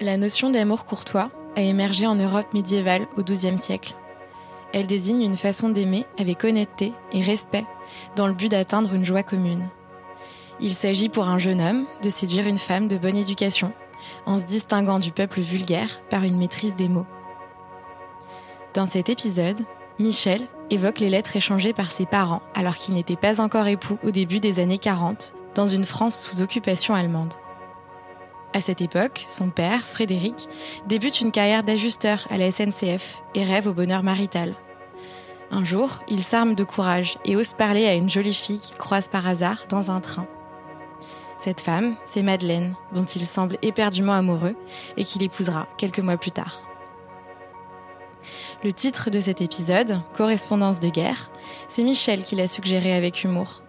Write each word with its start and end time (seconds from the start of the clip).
La 0.00 0.16
notion 0.16 0.50
d'amour 0.50 0.84
courtois 0.84 1.28
a 1.56 1.60
émergé 1.60 2.06
en 2.06 2.14
Europe 2.14 2.54
médiévale 2.54 3.08
au 3.16 3.24
XIIe 3.24 3.58
siècle. 3.58 3.96
Elle 4.72 4.86
désigne 4.86 5.22
une 5.22 5.36
façon 5.36 5.70
d'aimer 5.70 6.06
avec 6.18 6.44
honnêteté 6.44 6.92
et 7.10 7.20
respect 7.20 7.64
dans 8.14 8.28
le 8.28 8.32
but 8.32 8.48
d'atteindre 8.48 8.94
une 8.94 9.04
joie 9.04 9.24
commune. 9.24 9.68
Il 10.60 10.72
s'agit 10.72 11.08
pour 11.08 11.28
un 11.28 11.40
jeune 11.40 11.60
homme 11.60 11.84
de 12.00 12.10
séduire 12.10 12.46
une 12.46 12.58
femme 12.58 12.86
de 12.86 12.96
bonne 12.96 13.16
éducation 13.16 13.72
en 14.24 14.38
se 14.38 14.44
distinguant 14.44 15.00
du 15.00 15.10
peuple 15.10 15.40
vulgaire 15.40 16.00
par 16.10 16.22
une 16.22 16.38
maîtrise 16.38 16.76
des 16.76 16.88
mots. 16.88 17.06
Dans 18.74 18.86
cet 18.86 19.08
épisode, 19.08 19.62
Michel 19.98 20.46
évoque 20.70 21.00
les 21.00 21.10
lettres 21.10 21.34
échangées 21.34 21.72
par 21.72 21.90
ses 21.90 22.06
parents 22.06 22.42
alors 22.54 22.76
qu'il 22.76 22.94
n'était 22.94 23.16
pas 23.16 23.40
encore 23.40 23.66
époux 23.66 23.98
au 24.04 24.12
début 24.12 24.38
des 24.38 24.60
années 24.60 24.78
40 24.78 25.34
dans 25.56 25.66
une 25.66 25.84
France 25.84 26.30
sous 26.30 26.40
occupation 26.40 26.94
allemande. 26.94 27.34
À 28.54 28.60
cette 28.60 28.80
époque, 28.80 29.26
son 29.28 29.50
père, 29.50 29.86
Frédéric, 29.86 30.48
débute 30.86 31.20
une 31.20 31.32
carrière 31.32 31.62
d'ajusteur 31.62 32.26
à 32.30 32.38
la 32.38 32.50
SNCF 32.50 33.22
et 33.34 33.44
rêve 33.44 33.66
au 33.66 33.74
bonheur 33.74 34.02
marital. 34.02 34.54
Un 35.50 35.64
jour, 35.64 36.00
il 36.08 36.22
s'arme 36.22 36.54
de 36.54 36.64
courage 36.64 37.18
et 37.24 37.36
ose 37.36 37.52
parler 37.54 37.86
à 37.86 37.94
une 37.94 38.08
jolie 38.08 38.34
fille 38.34 38.58
qu'il 38.58 38.76
croise 38.76 39.08
par 39.08 39.26
hasard 39.26 39.64
dans 39.68 39.90
un 39.90 40.00
train. 40.00 40.26
Cette 41.38 41.60
femme, 41.60 41.94
c'est 42.04 42.22
Madeleine, 42.22 42.74
dont 42.92 43.04
il 43.04 43.24
semble 43.24 43.58
éperdument 43.62 44.12
amoureux 44.12 44.56
et 44.96 45.04
qu'il 45.04 45.22
épousera 45.22 45.68
quelques 45.76 46.00
mois 46.00 46.16
plus 46.16 46.32
tard. 46.32 46.62
Le 48.64 48.72
titre 48.72 49.08
de 49.10 49.20
cet 49.20 49.40
épisode, 49.40 50.00
Correspondance 50.14 50.80
de 50.80 50.88
guerre, 50.88 51.30
c'est 51.68 51.84
Michel 51.84 52.24
qui 52.24 52.34
l'a 52.34 52.48
suggéré 52.48 52.94
avec 52.94 53.22
humour. 53.24 53.62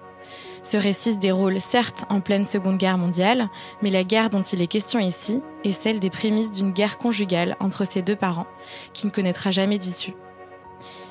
Ce 0.61 0.77
récit 0.77 1.13
se 1.13 1.19
déroule 1.19 1.59
certes 1.59 2.05
en 2.09 2.19
pleine 2.19 2.45
Seconde 2.45 2.77
Guerre 2.77 2.97
mondiale, 2.97 3.49
mais 3.81 3.89
la 3.89 4.03
guerre 4.03 4.29
dont 4.29 4.41
il 4.41 4.61
est 4.61 4.67
question 4.67 4.99
ici 4.99 5.41
est 5.63 5.71
celle 5.71 5.99
des 5.99 6.09
prémices 6.09 6.51
d'une 6.51 6.71
guerre 6.71 6.97
conjugale 6.97 7.55
entre 7.59 7.85
ses 7.85 8.01
deux 8.01 8.15
parents, 8.15 8.47
qui 8.93 9.05
ne 9.05 9.11
connaîtra 9.11 9.51
jamais 9.51 9.77
d'issue. 9.77 10.13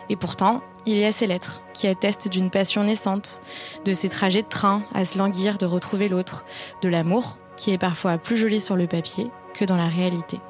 Et 0.09 0.17
pourtant, 0.17 0.63
il 0.87 0.97
y 0.97 1.05
a 1.05 1.13
ces 1.13 1.27
lettres 1.27 1.63
qui 1.75 1.87
attestent 1.87 2.29
d'une 2.29 2.51
passion 2.51 2.85
naissante, 2.85 3.41
de 3.85 3.93
ces 3.93 4.09
trajets 4.09 4.43
de 4.43 4.49
train 4.49 4.83
à 4.95 5.05
se 5.05 5.19
languir 5.19 5.59
de 5.59 5.67
retrouver 5.67 6.09
l'autre, 6.09 6.45
de 6.83 6.89
l'amour 6.89 7.39
qui 7.57 7.73
est 7.73 7.79
parfois 7.79 8.17
plus 8.19 8.37
joli 8.37 8.61
sur 8.61 8.77
le 8.77 8.87
papier 8.87 9.31
que 9.53 9.65
dans 9.65 9.77
la 9.77 9.89
réalité. 9.89 10.41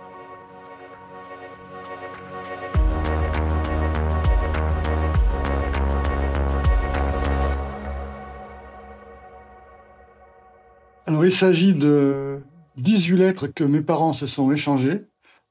Il 11.24 11.32
s'agit 11.32 11.74
de 11.74 12.40
18 12.76 13.16
lettres 13.16 13.46
que 13.48 13.64
mes 13.64 13.82
parents 13.82 14.12
se 14.12 14.26
sont 14.26 14.52
échangées 14.52 15.06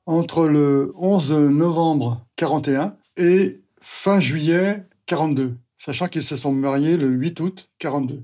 entre 0.06 0.48
le 0.48 0.94
11 0.96 1.32
novembre 1.32 2.26
41 2.38 2.96
et 3.18 3.62
fin 3.82 4.20
juillet 4.20 4.86
42, 5.08 5.58
sachant 5.78 6.08
qu'ils 6.08 6.23
se 6.23 6.36
sont 6.38 6.52
mariés 6.52 6.95
le 6.95 7.08
8 7.08 7.40
août 7.40 7.70
42. 7.80 8.23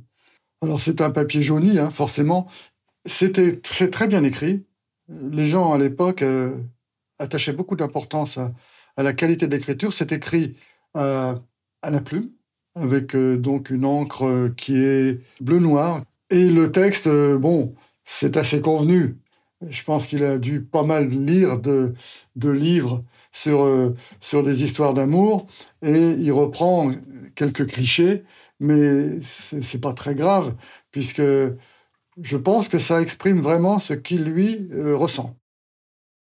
Alors 0.61 0.79
c'est 0.79 1.01
un 1.01 1.11
papier 1.11 1.41
jauni, 1.41 1.79
hein, 1.79 1.91
forcément. 1.91 2.47
C'était 3.05 3.59
très, 3.59 3.89
très 3.89 4.07
bien 4.07 4.23
écrit. 4.23 4.65
Les 5.09 5.47
gens 5.47 5.73
à 5.73 5.77
l'époque 5.77 6.21
euh, 6.21 6.55
attachaient 7.19 7.53
beaucoup 7.53 7.75
d'importance 7.75 8.37
à, 8.37 8.53
la 8.95 9.13
qualité 9.13 9.47
de 9.47 9.55
l'écriture. 9.55 9.91
C'est 9.91 10.11
écrit 10.11 10.55
euh, 10.95 11.35
à 11.81 11.89
la 11.89 11.99
plume, 11.99 12.29
avec 12.75 13.15
euh, 13.15 13.37
donc 13.37 13.69
une 13.69 13.85
encre 13.85 14.49
qui 14.55 14.77
est 14.77 15.19
bleu-noir. 15.41 16.03
Et 16.29 16.49
le 16.49 16.71
texte, 16.71 17.07
bon, 17.07 17.75
c'est 18.03 18.37
assez 18.37 18.61
convenu. 18.61 19.17
Je 19.69 19.83
pense 19.83 20.07
qu'il 20.07 20.23
a 20.23 20.37
dû 20.37 20.61
pas 20.63 20.83
mal 20.83 21.07
lire 21.09 21.59
de, 21.59 21.93
livres 22.35 23.03
sur, 23.31 23.63
euh, 23.63 23.95
sur 24.19 24.43
des 24.43 24.63
histoires 24.63 24.93
d'amour 24.93 25.47
et 25.81 26.11
il 26.11 26.31
reprend 26.31 26.91
quelques 27.35 27.67
clichés, 27.67 28.23
mais 28.59 29.21
c'est 29.21 29.81
pas 29.81 29.93
très 29.93 30.15
grave 30.15 30.55
puisque 30.91 31.21
je 31.21 32.37
pense 32.37 32.67
que 32.67 32.79
ça 32.79 33.01
exprime 33.01 33.41
vraiment 33.41 33.79
ce 33.79 33.93
qu'il 33.93 34.23
lui 34.25 34.69
euh, 34.73 34.95
ressent. 34.95 35.35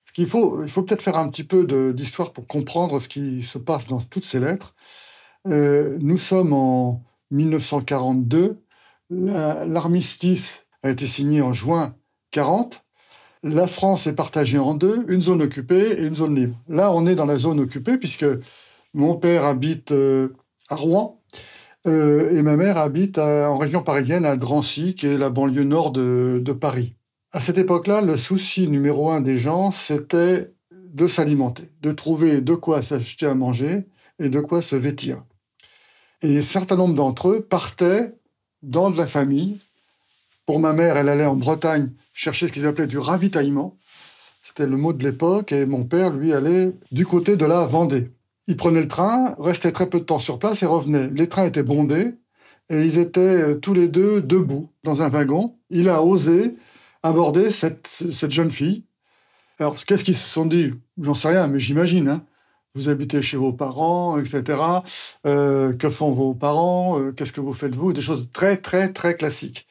Ce 0.06 0.12
qu'il 0.12 0.26
faut, 0.26 0.62
il 0.62 0.70
faut 0.70 0.82
peut-être 0.82 1.02
faire 1.02 1.16
un 1.16 1.28
petit 1.28 1.44
peu 1.44 1.92
d'histoire 1.92 2.32
pour 2.32 2.46
comprendre 2.46 3.00
ce 3.00 3.08
qui 3.08 3.42
se 3.42 3.58
passe 3.58 3.86
dans 3.86 4.00
toutes 4.00 4.24
ces 4.24 4.40
lettres. 4.40 4.74
Euh, 5.46 5.96
nous 6.00 6.18
sommes 6.18 6.52
en 6.52 7.02
1942. 7.30 8.60
L'armistice 9.10 10.66
a 10.82 10.90
été 10.90 11.06
signé 11.06 11.42
en 11.42 11.52
juin 11.52 11.94
40 12.30 12.84
la 13.42 13.66
France 13.66 14.06
est 14.06 14.12
partagée 14.12 14.58
en 14.58 14.74
deux, 14.74 15.04
une 15.08 15.22
zone 15.22 15.42
occupée 15.42 15.92
et 15.98 16.04
une 16.04 16.14
zone 16.14 16.34
libre. 16.34 16.56
Là, 16.68 16.92
on 16.92 17.06
est 17.06 17.14
dans 17.14 17.24
la 17.24 17.38
zone 17.38 17.60
occupée 17.60 17.96
puisque 17.96 18.26
mon 18.92 19.16
père 19.16 19.44
habite 19.44 19.92
euh, 19.92 20.28
à 20.68 20.74
Rouen 20.74 21.22
euh, 21.86 22.36
et 22.36 22.42
ma 22.42 22.56
mère 22.56 22.76
habite 22.76 23.18
en 23.18 23.56
région 23.56 23.82
parisienne 23.82 24.26
à 24.26 24.36
Drancy, 24.36 24.94
qui 24.94 25.06
est 25.06 25.16
la 25.16 25.30
banlieue 25.30 25.64
nord 25.64 25.90
de, 25.90 26.40
de 26.44 26.52
Paris. 26.52 26.96
À 27.32 27.40
cette 27.40 27.56
époque-là, 27.56 28.02
le 28.02 28.18
souci 28.18 28.68
numéro 28.68 29.10
un 29.10 29.22
des 29.22 29.38
gens, 29.38 29.70
c'était 29.70 30.52
de 30.70 31.06
s'alimenter, 31.06 31.70
de 31.80 31.92
trouver 31.92 32.42
de 32.42 32.54
quoi 32.54 32.82
s'acheter 32.82 33.24
à 33.24 33.34
manger 33.34 33.86
et 34.18 34.28
de 34.28 34.40
quoi 34.40 34.60
se 34.60 34.76
vêtir. 34.76 35.24
Et 36.20 36.36
un 36.36 36.42
certain 36.42 36.76
nombre 36.76 36.94
d'entre 36.94 37.30
eux 37.30 37.40
partaient 37.40 38.12
dans 38.62 38.90
de 38.90 38.98
la 38.98 39.06
famille. 39.06 39.58
Pour 40.46 40.58
ma 40.58 40.72
mère, 40.72 40.96
elle 40.96 41.08
allait 41.08 41.26
en 41.26 41.36
Bretagne 41.36 41.90
chercher 42.12 42.48
ce 42.48 42.52
qu'ils 42.52 42.66
appelaient 42.66 42.86
du 42.86 42.98
ravitaillement. 42.98 43.76
C'était 44.42 44.66
le 44.66 44.76
mot 44.76 44.92
de 44.92 45.04
l'époque. 45.04 45.52
Et 45.52 45.66
mon 45.66 45.84
père, 45.84 46.10
lui, 46.10 46.32
allait 46.32 46.72
du 46.90 47.06
côté 47.06 47.36
de 47.36 47.46
la 47.46 47.66
Vendée. 47.66 48.10
Il 48.46 48.56
prenait 48.56 48.80
le 48.80 48.88
train, 48.88 49.36
restait 49.38 49.70
très 49.70 49.88
peu 49.88 50.00
de 50.00 50.04
temps 50.04 50.18
sur 50.18 50.38
place 50.38 50.62
et 50.62 50.66
revenait. 50.66 51.08
Les 51.10 51.28
trains 51.28 51.44
étaient 51.44 51.62
bondés 51.62 52.14
et 52.68 52.82
ils 52.82 52.98
étaient 52.98 53.20
euh, 53.20 53.54
tous 53.54 53.74
les 53.74 53.88
deux 53.88 54.20
debout 54.20 54.68
dans 54.82 55.02
un 55.02 55.08
wagon. 55.08 55.54
Il 55.70 55.88
a 55.88 56.02
osé 56.02 56.56
aborder 57.02 57.50
cette, 57.50 57.88
jeune 58.28 58.50
fille. 58.50 58.84
Alors, 59.58 59.76
qu'est-ce 59.84 60.04
qu'ils 60.04 60.16
se 60.16 60.26
sont 60.26 60.46
dit? 60.46 60.72
J'en 61.00 61.14
sais 61.14 61.28
rien, 61.28 61.46
mais 61.46 61.58
j'imagine. 61.58 62.08
Hein. 62.08 62.24
Vous 62.74 62.88
habitez 62.88 63.22
chez 63.22 63.36
vos 63.36 63.52
parents, 63.52 64.18
etc. 64.18 64.58
Euh, 65.26 65.72
que 65.74 65.90
font 65.90 66.12
vos 66.12 66.34
parents? 66.34 67.00
Euh, 67.00 67.12
Qu'est-ce 67.12 67.32
que 67.32 67.40
vous 67.40 67.52
faites 67.52 67.74
vous? 67.74 67.92
Des 67.92 68.00
choses 68.00 68.28
très, 68.32 68.56
très, 68.56 68.92
très 68.92 69.14
classiques. 69.14 69.66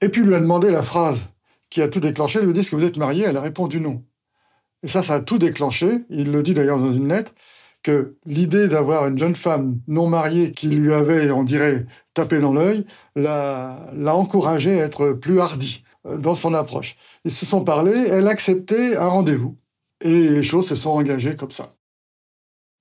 Et 0.00 0.08
puis, 0.08 0.22
il 0.22 0.28
lui 0.28 0.34
a 0.34 0.40
demandé 0.40 0.70
la 0.70 0.82
phrase 0.82 1.28
qui 1.70 1.82
a 1.82 1.88
tout 1.88 2.00
déclenché, 2.00 2.40
lui 2.40 2.52
dit 2.52 2.60
Est-ce 2.60 2.70
que 2.70 2.76
vous 2.76 2.84
êtes 2.84 2.96
marié? 2.96 3.24
Elle 3.24 3.36
a 3.36 3.40
répondu 3.40 3.80
non. 3.80 4.04
Et 4.82 4.88
ça, 4.88 5.02
ça 5.02 5.14
a 5.14 5.20
tout 5.20 5.38
déclenché. 5.38 6.04
Il 6.10 6.30
le 6.30 6.42
dit 6.42 6.54
d'ailleurs 6.54 6.78
dans 6.78 6.92
une 6.92 7.08
lettre 7.08 7.34
que 7.82 8.16
l'idée 8.26 8.68
d'avoir 8.68 9.06
une 9.06 9.18
jeune 9.18 9.34
femme 9.34 9.80
non 9.86 10.08
mariée 10.08 10.52
qui 10.52 10.68
lui 10.68 10.92
avait, 10.92 11.30
on 11.30 11.44
dirait, 11.44 11.86
tapé 12.14 12.40
dans 12.40 12.52
l'œil, 12.52 12.84
l'a, 13.16 13.90
encouragé 14.06 14.80
à 14.80 14.84
être 14.84 15.12
plus 15.12 15.40
hardi 15.40 15.84
euh, 16.06 16.18
dans 16.18 16.34
son 16.34 16.54
approche. 16.54 16.96
Ils 17.24 17.30
se 17.32 17.46
sont 17.46 17.64
parlé, 17.64 17.92
elle 17.92 18.26
a 18.28 18.30
accepté 18.30 18.96
un 18.96 19.08
rendez-vous. 19.08 19.56
Et 20.00 20.28
les 20.28 20.42
choses 20.42 20.68
se 20.68 20.76
sont 20.76 20.90
engagées 20.90 21.36
comme 21.36 21.50
ça. 21.50 21.70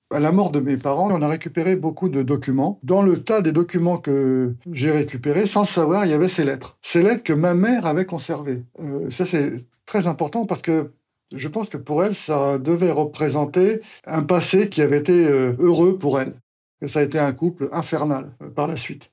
À 0.10 0.20
la 0.20 0.32
mort 0.32 0.52
de 0.52 0.62
mes 0.62 0.78
parents, 0.78 1.12
on 1.12 1.22
a 1.22 1.28
récupéré 1.28 1.76
beaucoup 1.76 2.08
de 2.08 2.24
documents. 2.24 2.80
Dans 2.84 3.02
le 3.02 3.22
tas 3.24 3.42
des 3.42 3.52
documents 3.52 3.98
que 3.98 4.54
j'ai 4.72 4.92
récupérés, 4.92 5.48
sans 5.48 5.62
le 5.62 5.68
savoir, 5.68 6.06
il 6.06 6.12
y 6.12 6.14
avait 6.14 6.30
ces 6.30 6.46
lettres. 6.46 6.78
Ces 6.82 7.04
lettres 7.04 7.24
que 7.24 7.34
ma 7.34 7.54
mère 7.54 7.86
avait 7.86 8.06
conservées. 8.06 8.64
Euh, 8.80 9.10
ça, 9.10 9.26
c'est 9.26 9.66
très 9.86 10.08
important 10.08 10.46
parce 10.46 10.62
que 10.62 10.92
je 11.36 11.48
pense 11.50 11.70
que 11.70 11.78
pour 11.78 12.04
elle, 12.04 12.16
ça 12.16 12.58
devait 12.58 12.92
représenter 12.92 13.82
un 14.06 14.24
passé 14.24 14.70
qui 14.70 14.82
avait 14.82 15.00
été 15.00 15.28
euh, 15.28 15.54
heureux 15.60 15.98
pour 15.98 16.22
elle. 16.22 16.36
Ça 16.86 17.00
a 17.00 17.04
été 17.04 17.20
un 17.20 17.34
couple 17.34 17.68
infernal 17.74 18.32
euh, 18.42 18.50
par 18.50 18.68
la 18.68 18.78
suite. 18.78 19.12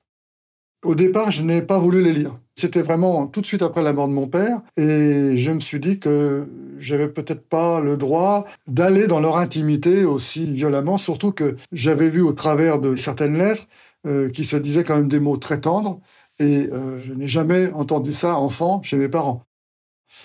Au 0.85 0.95
départ, 0.95 1.31
je 1.31 1.43
n'ai 1.43 1.63
pas 1.63 1.79
voulu 1.79 2.03
les 2.03 2.13
lire. 2.13 2.39
C'était 2.57 2.83
vraiment 2.83 3.27
tout 3.27 3.41
de 3.41 3.47
suite 3.47 3.63
après 3.63 3.83
la 3.83 3.93
mort 3.93 4.07
de 4.07 4.13
mon 4.13 4.29
père, 4.29 4.61
et 4.77 5.37
je 5.37 5.51
me 5.51 5.61
suis 5.61 5.81
dit 5.81 5.99
que 5.99 6.47
j'avais 6.79 7.09
peut-être 7.09 7.49
pas 7.49 7.81
le 7.81 7.97
droit 7.97 8.45
d'aller 8.69 9.07
dans 9.07 9.19
leur 9.19 9.39
intimité 9.39 10.05
aussi 10.05 10.53
violemment, 10.53 10.99
surtout 10.99 11.33
que 11.33 11.57
j'avais 11.73 12.11
vu 12.11 12.21
au 12.21 12.33
travers 12.33 12.79
de 12.79 12.95
certaines 12.97 13.37
lettres 13.37 13.67
euh, 14.07 14.29
qui 14.29 14.45
se 14.45 14.57
disaient 14.57 14.85
quand 14.85 14.97
même 14.97 15.09
des 15.09 15.21
mots 15.21 15.37
très 15.37 15.61
tendres, 15.61 16.01
et 16.39 16.69
euh, 16.73 17.01
je 17.01 17.13
n'ai 17.13 17.29
jamais 17.29 17.73
entendu 17.73 18.13
ça 18.13 18.37
enfant 18.37 18.83
chez 18.83 18.97
mes 18.97 19.09
parents. 19.09 19.43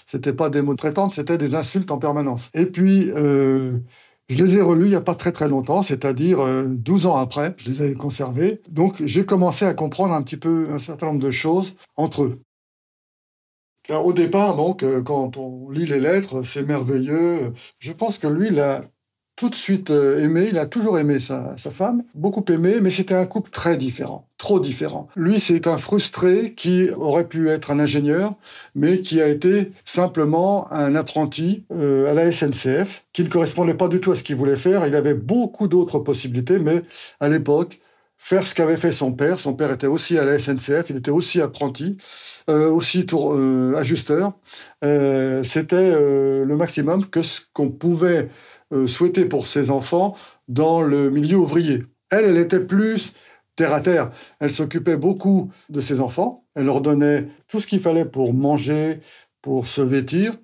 C'était 0.05 0.33
pas 0.33 0.49
des 0.49 0.61
mots 0.61 0.75
très 0.75 0.93
tendres, 0.93 1.13
c'était 1.13 1.37
des 1.37 1.55
insultes 1.55 1.89
en 1.89 1.97
permanence. 1.97 2.49
Et 2.53 2.65
puis, 2.65 3.11
euh, 3.15 3.79
je 4.29 4.43
les 4.43 4.57
ai 4.57 4.61
relus 4.61 4.85
il 4.85 4.89
n'y 4.89 4.95
a 4.95 5.01
pas 5.01 5.15
très 5.15 5.31
très 5.31 5.49
longtemps, 5.49 5.81
c'est-à-dire 5.83 6.39
12 6.65 7.05
euh, 7.05 7.09
ans 7.09 7.17
après, 7.17 7.55
je 7.57 7.69
les 7.69 7.81
avais 7.81 7.95
conservés. 7.95 8.61
Donc 8.69 9.03
j'ai 9.03 9.25
commencé 9.25 9.65
à 9.65 9.73
comprendre 9.73 10.13
un 10.13 10.21
petit 10.21 10.37
peu 10.37 10.67
un 10.71 10.79
certain 10.79 11.07
nombre 11.07 11.19
de 11.19 11.31
choses 11.31 11.75
entre 11.97 12.23
eux. 12.23 12.41
au 13.89 14.13
départ, 14.13 14.55
donc, 14.55 14.83
euh, 14.83 15.01
quand 15.01 15.37
on 15.37 15.69
lit 15.71 15.85
les 15.87 15.99
lettres, 15.99 16.43
c'est 16.43 16.63
merveilleux. 16.63 17.53
Je 17.79 17.91
pense 17.91 18.19
que 18.19 18.27
lui, 18.27 18.47
il 18.49 18.59
a 18.59 18.81
tout 19.39 19.47
de 19.47 19.55
suite 19.55 19.89
euh, 19.89 20.19
aimé, 20.19 20.47
il 20.49 20.57
a 20.57 20.65
toujours 20.65 20.99
aimé 20.99 21.21
sa, 21.21 21.55
femme, 21.55 22.03
beaucoup 22.13 22.43
aimé, 22.49 22.79
mais 22.81 22.89
c'était 22.89 23.15
un 23.15 23.25
couple 23.25 23.49
très 23.51 23.77
différent, 23.77 24.27
trop 24.37 24.59
différent. 24.59 25.07
Lui, 25.15 25.39
c'est 25.39 25.65
un 25.65 25.77
frustré 25.77 26.53
qui 26.57 26.89
aurait 26.89 27.25
pu 27.25 27.47
être 27.47 27.71
un 27.71 27.79
ingénieur, 27.79 28.33
mais 28.75 28.99
qui 28.99 29.21
a 29.21 29.29
été 29.29 29.71
simplement 29.85 30.69
un 30.73 30.93
apprenti 30.93 31.63
euh, 31.71 32.11
à 32.11 32.13
la 32.13 32.29
SNCF, 32.33 33.05
qui 33.13 33.23
ne 33.23 33.29
correspondait 33.29 33.75
pas 33.75 33.87
du 33.87 34.01
tout 34.01 34.11
à 34.11 34.17
ce 34.17 34.23
qu'il 34.23 34.35
voulait 34.35 34.57
faire. 34.57 34.85
Il 34.85 34.93
avait 34.93 35.13
beaucoup 35.13 35.69
d'autres 35.69 35.99
possibilités, 35.99 36.59
mais 36.59 36.81
à 37.21 37.29
l'époque, 37.29 37.79
faire 38.17 38.43
ce 38.43 38.53
qu'avait 38.53 38.75
fait 38.75 38.91
son 38.91 39.13
père. 39.13 39.39
Son 39.39 39.53
père 39.53 39.71
était 39.71 39.87
aussi 39.87 40.17
à 40.17 40.25
la 40.25 40.37
SNCF, 40.37 40.89
il 40.89 40.97
était 40.97 41.11
aussi 41.11 41.39
apprenti, 41.39 41.95
euh, 42.49 42.69
aussi 42.69 43.05
tour, 43.05 43.37
ajusteur. 43.77 44.33
C'était 44.81 45.95
le 45.95 46.55
maximum 46.57 47.05
que 47.05 47.21
ce 47.21 47.39
qu'on 47.53 47.69
pouvait 47.69 48.27
souhaiter 48.85 49.25
pour 49.25 49.47
ses 49.47 49.69
enfants 49.69 50.15
dans 50.47 50.81
le 50.81 51.09
milieu 51.09 51.37
ouvrier. 51.37 51.85
Elle, 52.11 52.25
elle 52.25 52.37
était 52.37 52.59
plus 52.59 53.13
terre 53.55 53.73
à 53.73 53.81
terre. 53.81 54.11
Elle 54.39 54.51
s'occupait 54.51 54.95
beaucoup 54.95 55.51
de 55.69 55.81
ses 55.81 55.99
enfants. 55.99 56.45
Elle 56.55 56.65
leur 56.65 56.81
donnait 56.81 57.27
tout 57.47 57.59
ce 57.59 57.67
qu'il 57.67 57.79
fallait 57.79 58.05
pour 58.05 58.33
manger, 58.33 59.01
pour 59.41 59.67
se 59.67 59.81
vêtir, 59.81 60.37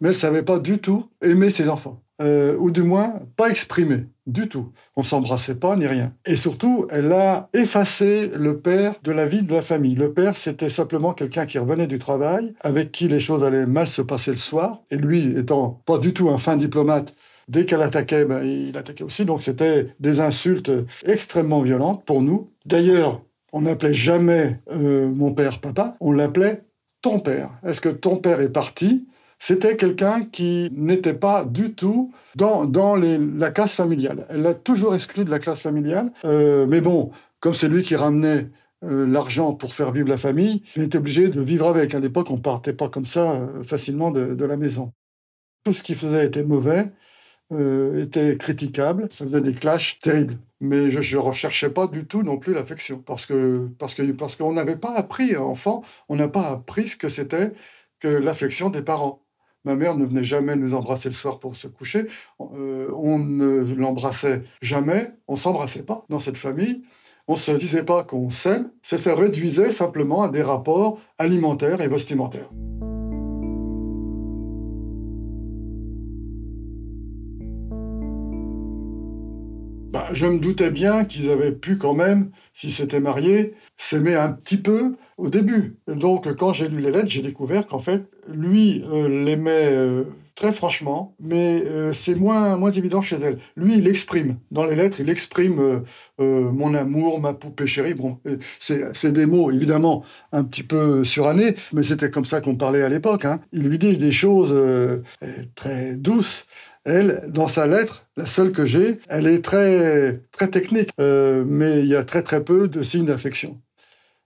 mais 0.00 0.08
elle 0.08 0.16
savait 0.16 0.42
pas 0.42 0.58
du 0.58 0.78
tout 0.78 1.08
aimer 1.22 1.50
ses 1.50 1.68
enfants. 1.68 2.02
Euh, 2.22 2.56
ou 2.58 2.70
du 2.70 2.82
moins 2.82 3.20
pas 3.36 3.50
exprimé 3.50 4.04
du 4.26 4.48
tout. 4.48 4.70
On 4.94 5.02
s'embrassait 5.02 5.56
pas 5.56 5.74
ni 5.74 5.88
rien. 5.88 6.12
Et 6.24 6.36
surtout, 6.36 6.86
elle 6.90 7.10
a 7.10 7.48
effacé 7.52 8.30
le 8.32 8.60
père 8.60 8.94
de 9.02 9.10
la 9.10 9.26
vie 9.26 9.42
de 9.42 9.52
la 9.52 9.62
famille. 9.62 9.96
Le 9.96 10.12
père, 10.12 10.36
c'était 10.36 10.70
simplement 10.70 11.14
quelqu'un 11.14 11.46
qui 11.46 11.58
revenait 11.58 11.88
du 11.88 11.98
travail, 11.98 12.54
avec 12.60 12.92
qui 12.92 13.08
les 13.08 13.18
choses 13.18 13.42
allaient 13.42 13.66
mal 13.66 13.88
se 13.88 14.02
passer 14.02 14.30
le 14.30 14.36
soir. 14.36 14.82
Et 14.92 14.96
lui, 14.96 15.36
étant 15.36 15.82
pas 15.84 15.98
du 15.98 16.14
tout 16.14 16.28
un 16.28 16.38
fin 16.38 16.56
diplomate, 16.56 17.14
dès 17.48 17.64
qu'elle 17.64 17.82
attaquait, 17.82 18.24
ben, 18.24 18.44
il 18.44 18.76
attaquait 18.78 19.04
aussi. 19.04 19.24
Donc 19.24 19.42
c'était 19.42 19.88
des 19.98 20.20
insultes 20.20 20.70
extrêmement 21.04 21.62
violentes 21.62 22.04
pour 22.04 22.22
nous. 22.22 22.50
D'ailleurs, 22.66 23.22
on 23.52 23.62
n'appelait 23.62 23.94
jamais 23.94 24.60
euh, 24.70 25.08
mon 25.08 25.32
père 25.32 25.60
papa, 25.60 25.96
on 26.00 26.12
l'appelait 26.12 26.62
ton 27.00 27.18
père. 27.18 27.50
Est-ce 27.64 27.80
que 27.80 27.88
ton 27.88 28.16
père 28.16 28.40
est 28.40 28.52
parti 28.52 29.06
c'était 29.44 29.76
quelqu'un 29.76 30.22
qui 30.22 30.70
n'était 30.72 31.14
pas 31.14 31.44
du 31.44 31.74
tout 31.74 32.12
dans, 32.36 32.64
dans 32.64 32.94
la 32.94 33.50
classe 33.50 33.74
familiale. 33.74 34.24
Elle 34.28 34.42
l'a 34.42 34.54
toujours 34.54 34.94
exclu 34.94 35.24
de 35.24 35.32
la 35.32 35.40
classe 35.40 35.62
familiale. 35.62 36.12
Euh, 36.24 36.64
mais 36.68 36.80
bon, 36.80 37.10
comme 37.40 37.52
c'est 37.52 37.66
lui 37.66 37.82
qui 37.82 37.96
ramenait 37.96 38.50
euh, 38.84 39.04
l'argent 39.04 39.52
pour 39.52 39.74
faire 39.74 39.90
vivre 39.90 40.08
la 40.08 40.16
famille, 40.16 40.62
il 40.76 40.82
était 40.82 40.98
obligé 40.98 41.26
de 41.26 41.40
vivre 41.40 41.66
avec. 41.66 41.92
À 41.92 41.98
l'époque, 41.98 42.30
on 42.30 42.38
partait 42.38 42.72
pas 42.72 42.88
comme 42.88 43.04
ça 43.04 43.32
euh, 43.32 43.64
facilement 43.64 44.12
de, 44.12 44.44
la 44.44 44.56
maison. 44.56 44.92
Tout 45.64 45.72
ce 45.72 45.82
qu'il 45.82 45.96
faisait 45.96 46.24
était 46.24 46.44
mauvais, 46.44 46.92
était 47.98 48.36
critiquable, 48.36 49.08
ça 49.10 49.24
faisait 49.24 49.40
des 49.40 49.54
clashs 49.54 49.98
terribles. 49.98 50.38
Mais 50.60 50.88
je 50.92 51.16
ne 51.16 51.20
recherchais 51.20 51.68
pas 51.68 51.88
du 51.88 52.06
tout 52.06 52.22
non 52.22 52.38
plus 52.38 52.54
l'affection, 52.54 52.98
parce 53.04 53.26
que 53.26 53.68
parce 53.76 53.94
que 53.94 54.10
parce 54.12 54.36
qu'on 54.36 54.52
n'avait 54.52 54.76
pas 54.76 54.94
appris, 54.94 55.36
enfant, 55.36 55.82
on 56.08 56.14
n'a 56.14 56.28
pas 56.28 56.48
appris 56.48 56.86
ce 56.86 56.96
que 56.96 57.08
c'était 57.08 57.52
que 57.98 58.08
l'affection 58.08 58.68
des 58.70 58.82
parents. 58.82 59.22
Ma 59.64 59.76
mère 59.76 59.96
ne 59.96 60.04
venait 60.04 60.24
jamais 60.24 60.56
nous 60.56 60.74
embrasser 60.74 61.08
le 61.08 61.14
soir 61.14 61.38
pour 61.38 61.54
se 61.54 61.68
coucher. 61.68 62.06
Euh, 62.40 62.90
on 62.96 63.18
ne 63.18 63.74
l'embrassait 63.74 64.42
jamais. 64.60 65.12
On 65.28 65.36
s'embrassait 65.36 65.84
pas 65.84 66.04
dans 66.08 66.18
cette 66.18 66.38
famille. 66.38 66.82
On 67.28 67.36
se 67.36 67.52
disait 67.52 67.84
pas 67.84 68.02
qu'on 68.02 68.30
s'aime. 68.30 68.70
Ça 68.82 68.98
se 68.98 69.08
réduisait 69.08 69.70
simplement 69.70 70.22
à 70.22 70.28
des 70.28 70.42
rapports 70.42 70.98
alimentaires 71.18 71.80
et 71.80 71.88
vestimentaires. 71.88 72.50
Je 80.12 80.26
me 80.26 80.38
doutais 80.38 80.70
bien 80.70 81.04
qu'ils 81.04 81.30
avaient 81.30 81.52
pu 81.52 81.76
quand 81.76 81.94
même, 81.94 82.30
s'ils 82.52 82.72
s'étaient 82.72 83.00
mariés, 83.00 83.54
s'aimer 83.76 84.14
un 84.14 84.30
petit 84.30 84.56
peu 84.56 84.94
au 85.18 85.28
début. 85.28 85.76
Donc 85.86 86.32
quand 86.36 86.52
j'ai 86.52 86.68
lu 86.68 86.80
les 86.80 86.90
lettres, 86.90 87.08
j'ai 87.08 87.22
découvert 87.22 87.66
qu'en 87.66 87.78
fait, 87.78 88.08
lui 88.28 88.84
euh, 88.90 89.08
l'aimait 89.08 89.72
euh, 89.72 90.04
très 90.34 90.52
franchement, 90.52 91.14
mais 91.20 91.62
euh, 91.66 91.92
c'est 91.92 92.14
moins, 92.14 92.56
moins 92.56 92.70
évident 92.70 93.00
chez 93.00 93.16
elle. 93.16 93.38
Lui, 93.56 93.76
il 93.78 93.86
exprime. 93.86 94.36
Dans 94.50 94.64
les 94.64 94.74
lettres, 94.74 95.00
il 95.00 95.10
exprime 95.10 95.82
mon 96.18 96.74
amour, 96.74 97.20
ma 97.20 97.34
poupée 97.34 97.66
chérie. 97.66 97.94
Bon, 97.94 98.18
c'est 98.60 99.12
des 99.12 99.26
mots, 99.26 99.50
évidemment, 99.50 100.04
un 100.32 100.44
petit 100.44 100.62
peu 100.62 101.04
surannés, 101.04 101.56
mais 101.72 101.82
c'était 101.82 102.10
comme 102.10 102.24
ça 102.24 102.40
qu'on 102.40 102.56
parlait 102.56 102.82
à 102.82 102.88
l'époque. 102.88 103.24
Hein. 103.24 103.40
Il 103.52 103.62
lui 103.62 103.78
dit 103.78 103.96
des 103.96 104.12
choses 104.12 104.54
très 105.54 105.96
douces. 105.96 106.46
Elle, 106.84 107.24
dans 107.28 107.48
sa 107.48 107.66
lettre, 107.66 108.08
la 108.16 108.26
seule 108.26 108.50
que 108.50 108.66
j'ai, 108.66 108.98
elle 109.08 109.28
est 109.28 109.44
très, 109.44 110.20
très 110.32 110.48
technique, 110.48 110.90
euh, 111.00 111.44
mais 111.46 111.80
il 111.80 111.86
y 111.86 111.94
a 111.94 112.04
très 112.04 112.22
très 112.22 112.42
peu 112.42 112.66
de 112.66 112.82
signes 112.82 113.04
d'affection. 113.04 113.60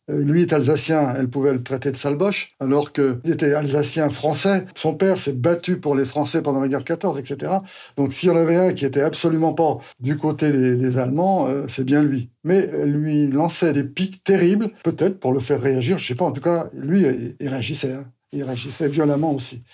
Euh, 0.08 0.22
lui 0.22 0.42
est 0.42 0.52
alsacien, 0.52 1.14
elle 1.16 1.28
pouvait 1.28 1.52
le 1.52 1.62
traiter 1.62 1.90
de 1.90 1.96
salboche, 1.96 2.54
alors 2.60 2.92
qu'il 2.92 3.20
était 3.24 3.54
alsacien 3.54 4.08
français. 4.08 4.64
Son 4.74 4.94
père 4.94 5.16
s'est 5.16 5.32
battu 5.32 5.78
pour 5.80 5.96
les 5.96 6.04
Français 6.04 6.42
pendant 6.42 6.60
la 6.60 6.68
guerre 6.68 6.84
14, 6.84 7.18
etc. 7.18 7.52
Donc 7.96 8.12
s'il 8.12 8.28
y 8.28 8.32
en 8.32 8.36
avait 8.36 8.56
un 8.56 8.72
qui 8.72 8.84
était 8.84 9.02
absolument 9.02 9.52
pas 9.52 9.78
du 9.98 10.16
côté 10.16 10.52
des, 10.52 10.98
Allemands, 10.98 11.48
euh, 11.48 11.66
c'est 11.68 11.84
bien 11.84 12.02
lui. 12.02 12.30
Mais 12.44 12.70
elle 12.72 12.92
lui 12.92 13.26
lançait 13.28 13.72
des 13.72 13.84
pics 13.84 14.22
terribles, 14.22 14.68
peut-être 14.84 15.18
pour 15.18 15.32
le 15.32 15.40
faire 15.40 15.60
réagir, 15.60 15.98
je 15.98 16.06
sais 16.06 16.14
pas. 16.14 16.24
En 16.24 16.32
tout 16.32 16.40
cas, 16.40 16.68
lui, 16.72 17.04
il, 17.40 17.48
réagissait. 17.48 17.92
Hein. 17.92 18.06
Il 18.32 18.44
réagissait 18.44 18.88
violemment 18.88 19.34
aussi. 19.34 19.64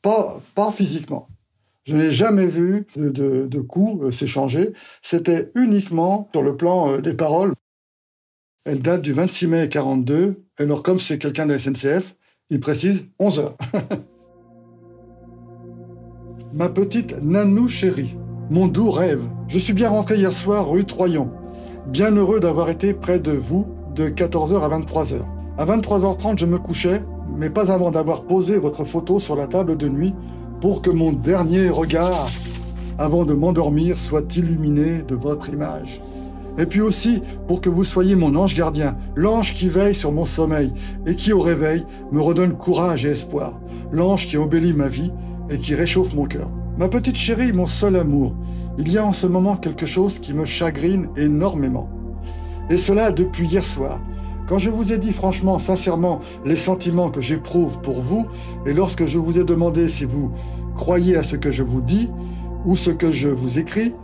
Pas, 0.00 0.40
pas 0.54 0.72
physiquement. 0.72 1.28
Je 1.84 1.96
n'ai 1.96 2.10
jamais 2.10 2.46
vu 2.46 2.86
de, 2.96 3.60
coups 3.60 4.04
euh, 4.04 4.10
s'échanger. 4.12 4.72
C'était 5.02 5.50
uniquement 5.56 6.28
sur 6.32 6.42
le 6.42 6.56
plan 6.56 6.90
euh, 6.90 7.00
des 7.00 7.14
paroles. 7.14 7.54
Elle 8.64 8.80
date 8.80 9.02
du 9.02 9.12
26 9.12 9.48
mai 9.48 9.68
42. 9.68 10.44
Alors, 10.58 10.84
comme 10.84 11.00
c'est 11.00 11.18
quelqu'un 11.18 11.46
de 11.46 11.52
la 11.52 11.58
SNCF, 11.58 12.14
il 12.50 12.60
précise 12.60 13.06
11 13.18 13.40
heures. 13.40 13.56
Ma 16.54 16.68
petite 16.68 17.20
Nanou 17.22 17.66
chérie, 17.66 18.14
mon 18.50 18.68
doux 18.68 18.90
rêve. 18.90 19.22
Je 19.48 19.58
suis 19.58 19.72
bien 19.72 19.88
rentré 19.88 20.16
hier 20.16 20.32
soir 20.32 20.68
rue 20.68 20.84
Troyon. 20.84 21.32
Bien 21.86 22.14
heureux 22.14 22.38
d'avoir 22.38 22.68
été 22.68 22.94
près 22.94 23.18
de 23.18 23.32
vous 23.32 23.66
de 23.94 24.08
14h 24.08 24.60
à 24.60 24.68
23h. 24.68 25.22
À 25.58 25.64
23h30, 25.64 26.38
je 26.38 26.46
me 26.46 26.58
couchais, 26.58 27.02
mais 27.36 27.50
pas 27.50 27.72
avant 27.72 27.90
d'avoir 27.90 28.24
posé 28.24 28.58
votre 28.58 28.84
photo 28.84 29.18
sur 29.18 29.34
la 29.34 29.46
table 29.46 29.76
de 29.76 29.88
nuit 29.88 30.14
pour 30.62 30.80
que 30.80 30.90
mon 30.90 31.10
dernier 31.10 31.70
regard, 31.70 32.30
avant 32.96 33.24
de 33.24 33.34
m'endormir, 33.34 33.98
soit 33.98 34.36
illuminé 34.36 35.02
de 35.02 35.16
votre 35.16 35.48
image. 35.48 36.00
Et 36.56 36.66
puis 36.66 36.80
aussi 36.80 37.20
pour 37.48 37.60
que 37.60 37.68
vous 37.68 37.82
soyez 37.82 38.14
mon 38.14 38.36
ange 38.36 38.54
gardien, 38.54 38.96
l'ange 39.16 39.54
qui 39.54 39.68
veille 39.68 39.96
sur 39.96 40.12
mon 40.12 40.24
sommeil 40.24 40.72
et 41.04 41.16
qui 41.16 41.32
au 41.32 41.40
réveil 41.40 41.84
me 42.12 42.20
redonne 42.20 42.52
courage 42.52 43.04
et 43.04 43.10
espoir, 43.10 43.58
l'ange 43.90 44.28
qui 44.28 44.38
embellit 44.38 44.72
ma 44.72 44.86
vie 44.86 45.10
et 45.50 45.58
qui 45.58 45.74
réchauffe 45.74 46.14
mon 46.14 46.26
cœur. 46.26 46.48
Ma 46.78 46.86
petite 46.86 47.16
chérie, 47.16 47.52
mon 47.52 47.66
seul 47.66 47.96
amour, 47.96 48.32
il 48.78 48.92
y 48.92 48.98
a 48.98 49.04
en 49.04 49.12
ce 49.12 49.26
moment 49.26 49.56
quelque 49.56 49.86
chose 49.86 50.20
qui 50.20 50.32
me 50.32 50.44
chagrine 50.44 51.08
énormément. 51.16 51.88
Et 52.70 52.76
cela 52.76 53.10
depuis 53.10 53.48
hier 53.48 53.64
soir, 53.64 53.98
quand 54.52 54.58
je 54.58 54.68
vous 54.68 54.92
ai 54.92 54.98
dit 54.98 55.14
franchement, 55.14 55.58
sincèrement, 55.58 56.20
les 56.44 56.56
sentiments 56.56 57.08
que 57.08 57.22
j'éprouve 57.22 57.80
pour 57.80 58.02
vous, 58.02 58.26
et 58.66 58.74
lorsque 58.74 59.06
je 59.06 59.18
vous 59.18 59.38
ai 59.38 59.44
demandé 59.44 59.88
si 59.88 60.04
vous 60.04 60.30
croyez 60.76 61.16
à 61.16 61.22
ce 61.22 61.36
que 61.36 61.50
je 61.50 61.62
vous 61.62 61.80
dis, 61.80 62.10
ou 62.66 62.76
ce 62.76 62.90
que 62.90 63.12
je 63.12 63.30
vous 63.30 63.58
écris, 63.58 63.94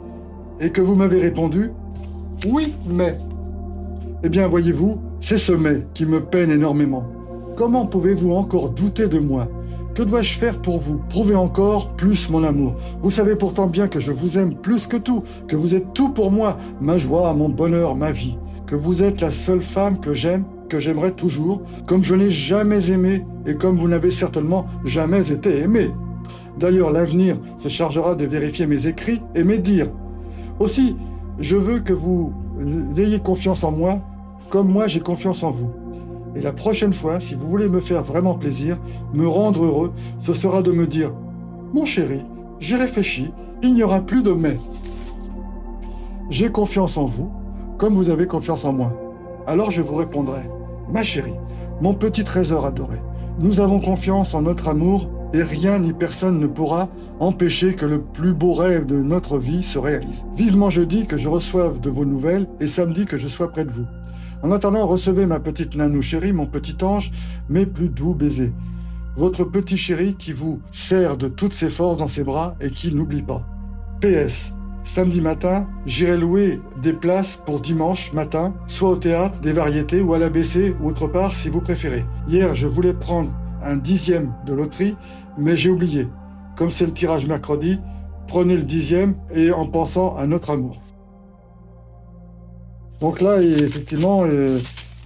et 0.59 0.71
que 0.71 0.81
vous 0.81 0.95
m'avez 0.95 1.21
répondu 1.21 1.73
Oui, 2.47 2.73
mais. 2.87 3.19
Eh 4.25 4.31
bien, 4.31 4.49
voyez-vous, 4.49 4.97
c'est 5.21 5.37
ce 5.37 5.53
mais 5.53 5.87
qui 5.93 6.07
me 6.07 6.25
peine 6.25 6.51
énormément. 6.51 7.05
Comment 7.55 7.85
pouvez-vous 7.85 8.33
encore 8.33 8.71
douter 8.71 9.07
de 9.07 9.19
moi? 9.19 9.49
Que 9.95 10.03
dois-je 10.03 10.39
faire 10.39 10.63
pour 10.63 10.79
vous? 10.79 10.99
Prouver 11.11 11.35
encore 11.35 11.95
plus 11.95 12.31
mon 12.31 12.43
amour. 12.43 12.75
Vous 13.03 13.11
savez 13.11 13.37
pourtant 13.37 13.67
bien 13.67 13.87
que 13.87 14.01
je 14.01 14.13
vous 14.13 14.39
aime 14.39 14.55
plus 14.55 14.87
que 14.87 14.97
tout, 14.97 15.25
que 15.47 15.57
vous 15.57 15.75
êtes 15.75 15.93
tout 15.93 16.09
pour 16.09 16.31
moi, 16.31 16.57
ma 16.81 16.97
joie, 16.97 17.35
mon 17.35 17.51
bonheur, 17.51 17.97
ma 17.97 18.13
vie 18.13 18.39
que 18.69 18.77
vous 18.77 19.03
êtes 19.03 19.23
la 19.23 19.33
seule 19.33 19.63
femme 19.63 19.99
que 19.99 20.13
j'aime, 20.13 20.45
que 20.69 20.79
j'aimerais 20.79 21.13
toujours, 21.13 21.63
comme 21.87 22.05
je 22.05 22.15
n'ai 22.15 22.31
jamais 22.31 22.91
aimé 22.91 23.25
et 23.47 23.55
comme 23.55 23.79
vous 23.79 23.89
n'avez 23.89 24.11
certainement 24.11 24.67
jamais 24.85 25.33
été 25.33 25.61
aimé. 25.61 25.91
D'ailleurs, 26.59 26.93
l'avenir 26.93 27.39
se 27.57 27.69
chargera 27.69 28.15
de 28.15 28.27
vérifier 28.27 28.67
mes 28.67 28.87
écrits 28.87 29.23
et 29.35 29.43
mes 29.43 29.59
dires. 29.59 29.91
Aussi, 30.61 30.97
je 31.39 31.57
veux 31.57 31.79
que 31.81 31.95
vous 31.95 32.35
ayez 32.99 33.21
confiance 33.21 33.65
en 33.65 33.73
moi, 33.73 34.03
comme 34.51 34.71
moi 34.71 34.87
j'ai 34.87 35.01
confiance 35.01 35.43
en 35.43 35.51
vous. 35.51 35.71
Et 36.37 36.43
la 36.43 36.53
prochaine 36.53 36.93
fois, 36.93 37.21
si 37.21 37.37
vous 37.37 37.49
voulez 37.49 37.69
me 37.69 37.81
faire 37.81 38.03
vraiment 38.03 38.35
plaisir, 38.35 38.79
me 39.15 39.27
rendre 39.27 39.65
heureux, 39.65 39.93
ce 40.19 40.35
sera 40.35 40.61
de 40.61 40.73
me 40.73 40.87
dire 40.87 41.15
Mon 41.73 41.87
chéri, 41.87 42.21
j'ai 42.61 42.77
réfléchi, 42.77 43.33
il 43.63 43.73
n'y 43.73 43.83
aura 43.83 44.03
plus 44.03 44.23
de 44.23 44.33
mais. 44.33 44.59
J'ai 46.29 46.51
confiance 46.51 46.99
en 46.99 47.07
vous, 47.07 47.31
comme 47.79 47.95
vous 47.95 48.11
avez 48.11 48.27
confiance 48.27 48.65
en 48.65 48.73
moi. 48.73 48.93
Alors 49.47 49.71
je 49.71 49.81
vous 49.81 49.97
répondrai, 49.97 50.43
ma 50.93 51.03
chérie, 51.03 51.39
mon 51.81 51.95
petit 51.95 52.25
trésor 52.25 52.67
adoré, 52.67 52.99
nous 53.39 53.61
avons 53.61 53.81
confiance 53.81 54.35
en 54.35 54.43
notre 54.43 54.69
amour 54.69 55.09
et 55.33 55.43
rien 55.43 55.79
ni 55.79 55.93
personne 55.93 56.41
ne 56.41 56.47
pourra 56.47 56.89
empêcher 57.21 57.75
que 57.75 57.87
le 57.87 58.01
plus 58.01 58.33
beau 58.33 58.53
rêve 58.53 58.87
de 58.87 58.97
notre 58.97 59.39
vie 59.39 59.63
se 59.63 59.79
réalise. 59.79 60.25
Vivement 60.35 60.71
jeudi 60.71 61.07
que 61.07 61.17
je 61.17 61.29
reçoive 61.29 61.81
de 61.81 61.91
vos 61.91 62.05
nouvelles 62.05 62.49
et 62.61 62.67
samedi 62.67 63.07
que 63.07 63.19
je 63.19 63.29
sois 63.29 63.51
près 63.51 63.65
de 63.65 63.71
vous. 63.71 63.87
En 64.43 64.53
attendant, 64.53 64.87
recevez 64.87 65.27
ma 65.27 65.41
petite 65.41 65.77
nanou 65.77 66.01
chérie, 66.01 66.33
mon 66.33 66.47
petit 66.47 66.77
ange, 66.83 67.11
mes 67.49 67.67
plus 67.67 67.89
doux 67.89 68.15
baisers. 68.15 68.53
Votre 69.17 69.45
petit 69.45 69.77
chéri 69.77 70.15
qui 70.15 70.33
vous 70.33 70.61
serre 70.71 71.17
de 71.17 71.27
toutes 71.29 71.55
ses 71.55 71.71
forces 71.71 71.99
dans 71.99 72.09
ses 72.09 72.23
bras 72.23 72.57
et 72.61 72.71
qui 72.71 72.95
n'oublie 72.95 73.23
pas. 73.23 73.45
PS. 74.01 74.53
Samedi 74.89 75.21
matin, 75.21 75.69
j'irai 75.85 76.17
louer 76.17 76.63
des 76.81 76.95
places 76.95 77.39
pour 77.45 77.61
dimanche 77.61 78.15
matin, 78.15 78.55
soit 78.69 78.89
au 78.89 78.97
théâtre, 78.97 79.39
des 79.43 79.53
variétés 79.53 80.01
ou 80.01 80.15
à 80.15 80.19
l'ABC 80.19 80.75
ou 80.81 80.89
autre 80.89 81.09
part 81.09 81.35
si 81.35 81.51
vous 81.51 81.61
préférez. 81.61 82.07
Hier, 82.27 82.55
je 82.55 82.67
voulais 82.67 82.95
prendre 82.95 83.31
un 83.63 83.77
dixième 83.77 84.33
de 84.47 84.55
loterie, 84.55 84.97
mais 85.37 85.59
j'ai 85.59 85.69
oublié. 85.69 86.09
Comme 86.57 86.71
c'est 86.71 86.87
le 86.87 86.95
tirage 86.95 87.27
mercredi, 87.27 87.79
prenez 88.29 88.57
le 88.57 88.63
dixième 88.63 89.15
et 89.35 89.53
en 89.53 89.67
pensant 89.67 90.17
à 90.17 90.27
notre 90.27 90.49
amour. 90.49 90.81
Donc 93.03 93.21
là, 93.21 93.43
effectivement, 93.43 94.25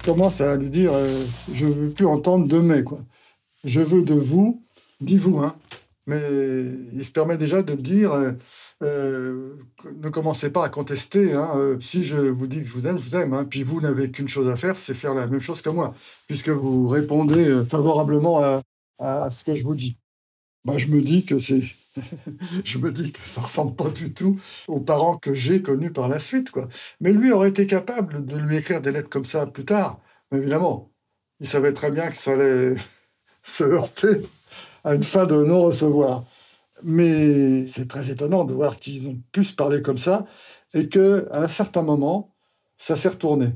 commence 0.05 0.41
à 0.41 0.57
lui 0.57 0.71
dire 0.71 0.93
euh, 0.95 1.25
Je 1.53 1.67
ne 1.67 1.73
veux 1.73 1.91
plus 1.91 2.07
entendre 2.07 2.47
de 2.47 2.61
mais, 2.61 2.85
quoi. 2.85 3.01
Je 3.65 3.81
veux 3.81 4.05
de 4.05 4.15
vous, 4.15 4.63
dis-vous, 5.01 5.41
hein. 5.41 5.57
Mais 6.07 6.21
il 6.93 7.05
se 7.05 7.13
permet 7.13 7.39
déjà 7.39 7.63
de 7.63 7.75
me 7.75 7.81
dire 7.81 8.13
euh, 8.13 8.33
euh, 8.83 9.57
ne 10.01 10.09
commencez 10.09 10.51
pas 10.51 10.65
à 10.65 10.69
contester. 10.69 11.33
Hein, 11.33 11.77
si 11.81 12.03
je 12.03 12.17
vous 12.17 12.47
dis 12.47 12.63
que 12.63 12.69
je 12.69 12.73
vous 12.73 12.87
aime, 12.87 12.99
je 12.99 13.09
vous 13.09 13.17
aime. 13.17 13.35
Hein. 13.35 13.45
puis 13.45 13.63
vous 13.63 13.81
n'avez 13.81 14.11
qu'une 14.11 14.29
chose 14.29 14.49
à 14.49 14.57
faire, 14.57 14.77
c'est 14.77 14.95
faire 14.95 15.15
la 15.15 15.27
même 15.27 15.41
chose 15.41 15.63
que 15.63 15.71
moi, 15.71 15.95
puisque 16.27 16.49
vous 16.49 16.89
répondez 16.89 17.63
favorablement 17.69 18.41
à, 18.99 19.31
ce 19.31 19.45
que 19.45 19.55
je 19.55 19.65
vous 19.65 19.75
dis. 19.77 19.97
Bah, 20.65 20.79
je 20.79 20.87
me 20.87 21.03
dis 21.03 21.25
que 21.25 21.41
c'est 21.41 21.63
je 22.65 22.79
me 22.79 22.91
dis 22.91 23.13
que 23.13 23.21
ça 23.21 23.43
ressemble 23.43 23.75
pas 23.77 23.89
du 23.89 24.13
tout 24.13 24.41
aux 24.69 24.81
parents 24.81 25.19
que 25.19 25.35
j'ai 25.35 25.63
connus 25.63 25.93
par 25.93 26.09
la 26.09 26.19
suite, 26.21 26.51
quoi. 26.51 26.69
Mais 27.01 27.13
lui 27.13 27.33
aurait 27.33 27.51
été 27.51 27.67
capable 27.67 28.25
de 28.25 28.37
lui 28.37 28.57
écrire 28.57 28.81
des 28.81 28.93
lettres 28.93 29.11
comme 29.11 29.25
ça 29.25 29.47
plus 29.47 29.65
tard. 29.65 30.01
Évidemment, 30.35 30.91
il 31.41 31.47
savait 31.47 31.73
très 31.73 31.91
bien 31.91 32.09
que 32.09 32.17
ça 32.17 32.33
allait 32.33 32.75
se 33.43 33.65
heurter 33.65 34.23
à 34.85 34.95
une 34.95 35.03
fin 35.03 35.27
de 35.27 35.37
non-recevoir. 35.37 36.25
Mais 36.83 37.67
c'est 37.67 37.89
très 37.89 38.11
étonnant 38.11 38.45
de 38.45 38.53
voir 38.53 38.79
qu'ils 38.79 39.09
ont 39.09 39.19
pu 39.33 39.45
se 39.45 39.55
parler 39.55 39.83
comme 39.83 39.99
ça 39.99 40.27
et 40.75 40.89
que 40.89 41.29
à 41.31 41.43
un 41.43 41.49
certain 41.49 41.83
moment, 41.83 42.31
ça 42.79 42.97
s'est 42.97 43.09
retourné. 43.09 43.49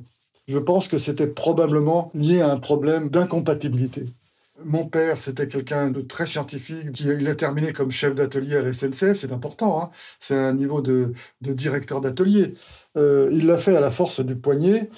Je 0.48 0.58
pense 0.58 0.86
que 0.86 0.98
c'était 0.98 1.26
probablement 1.26 2.10
lié 2.14 2.40
à 2.40 2.50
un 2.50 2.58
problème 2.58 3.08
d'incompatibilité. 3.10 4.06
Mon 4.64 4.86
père, 4.86 5.18
c'était 5.18 5.48
quelqu'un 5.48 5.90
de 5.90 6.00
très 6.00 6.24
scientifique. 6.24 7.00
Il 7.00 7.28
a 7.28 7.34
terminé 7.34 7.72
comme 7.72 7.90
chef 7.90 8.14
d'atelier 8.14 8.56
à 8.56 8.62
la 8.62 8.72
SNCF, 8.72 9.14
c'est 9.14 9.32
important. 9.32 9.82
Hein. 9.82 9.90
c'est 10.18 10.36
un 10.36 10.54
niveau 10.54 10.80
de, 10.80 11.12
directeur 11.42 12.00
d'atelier. 12.00 12.54
Euh, 12.96 13.28
il 13.32 13.46
l'a 13.46 13.58
fait 13.58 13.76
à 13.76 13.80
la 13.80 13.90
force 13.90 14.20
du 14.20 14.34
poignet 14.36 14.88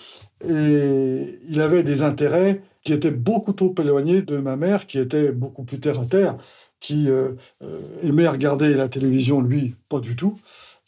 et 0.46 1.38
il 1.48 1.60
avait 1.60 1.82
des 1.82 2.02
intérêts 2.02 2.62
qui 2.84 2.92
étaient 2.92 3.10
beaucoup 3.10 3.52
trop 3.52 3.74
éloignés 3.78 4.22
de 4.22 4.38
ma 4.38 4.56
mère, 4.56 4.86
qui 4.86 4.98
était 4.98 5.32
beaucoup 5.32 5.64
plus 5.64 5.80
terre 5.80 6.00
à 6.00 6.06
terre, 6.06 6.36
qui 6.80 7.10
euh, 7.10 7.32
euh, 7.62 7.80
aimait 8.02 8.28
regarder 8.28 8.74
la 8.74 8.88
télévision, 8.88 9.40
lui, 9.40 9.74
pas 9.88 10.00
du 10.00 10.16
tout 10.16 10.38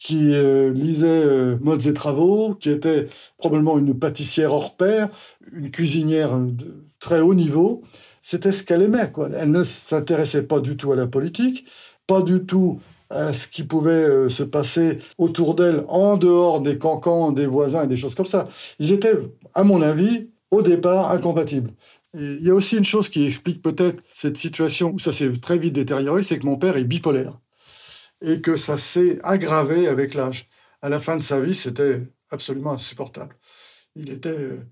qui 0.02 0.32
lisait 0.72 1.58
Modes 1.60 1.84
et 1.84 1.92
Travaux, 1.92 2.54
qui 2.54 2.70
était 2.70 3.06
probablement 3.36 3.78
une 3.78 3.92
pâtissière 3.98 4.54
hors 4.54 4.74
pair, 4.74 5.10
une 5.52 5.70
cuisinière 5.70 6.38
de 6.38 6.86
très 7.00 7.20
haut 7.20 7.34
niveau, 7.34 7.82
c'était 8.22 8.52
ce 8.52 8.62
qu'elle 8.62 8.82
aimait. 8.82 9.10
Quoi. 9.10 9.30
Elle 9.36 9.50
ne 9.50 9.64
s'intéressait 9.64 10.42
pas 10.42 10.60
du 10.60 10.76
tout 10.76 10.92
à 10.92 10.96
la 10.96 11.06
politique, 11.06 11.66
pas 12.06 12.22
du 12.22 12.44
tout 12.44 12.80
à 13.10 13.34
ce 13.34 13.46
qui 13.48 13.64
pouvait 13.64 13.90
euh, 13.90 14.28
se 14.28 14.42
passer 14.42 14.98
autour 15.18 15.54
d'elle 15.54 15.84
en 15.88 16.16
dehors 16.16 16.60
des 16.60 16.78
cancans, 16.78 17.32
des 17.32 17.46
voisins 17.46 17.84
et 17.84 17.86
des 17.88 17.96
choses 17.96 18.14
comme 18.14 18.26
ça. 18.26 18.48
Ils 18.78 18.92
étaient, 18.92 19.18
à 19.54 19.64
mon 19.64 19.82
avis, 19.82 20.30
au 20.50 20.62
départ, 20.62 21.10
incompatibles. 21.10 21.72
il 22.14 22.42
y 22.42 22.50
a 22.50 22.54
aussi 22.54 22.76
une 22.76 22.84
chose 22.84 23.08
qui 23.08 23.26
explique 23.26 23.62
peut-être 23.62 24.02
cette 24.12 24.36
situation 24.36 24.92
où 24.92 24.98
ça 24.98 25.12
s'est 25.12 25.30
très 25.32 25.58
vite 25.58 25.74
détérioré, 25.74 26.22
c'est 26.22 26.38
que 26.38 26.46
mon 26.46 26.56
père 26.56 26.76
est 26.76 26.84
bipolaire 26.84 27.38
et 28.22 28.40
que 28.40 28.56
ça 28.56 28.78
s'est 28.78 29.18
aggravé 29.22 29.88
avec 29.88 30.14
l'âge. 30.14 30.48
À 30.82 30.88
la 30.88 31.00
fin 31.00 31.16
de 31.16 31.22
sa 31.22 31.40
vie, 31.40 31.54
c'était 31.54 32.00
absolument 32.30 32.72
insupportable. 32.72 33.36
Il 33.96 34.10
était 34.10 34.28
euh, 34.30 34.64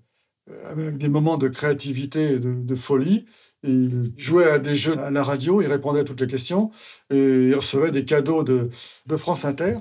avec 0.69 0.97
des 0.97 1.09
moments 1.09 1.37
de 1.37 1.47
créativité 1.47 2.33
et 2.33 2.39
de, 2.39 2.75
folie. 2.75 3.25
il 3.63 4.11
jouait 4.17 4.49
à 4.49 4.59
des 4.59 4.75
jeux 4.75 4.97
à 4.99 5.11
la 5.11 5.23
radio, 5.23 5.61
il 5.61 5.67
répondait 5.67 6.01
à 6.01 6.03
toutes 6.03 6.21
les 6.21 6.27
questions, 6.27 6.71
et 7.09 7.49
il 7.49 7.55
recevait 7.55 7.91
des 7.91 8.05
cadeaux 8.05 8.43
de, 8.43 8.69
de 9.05 9.17
France 9.17 9.45
Inter. 9.45 9.79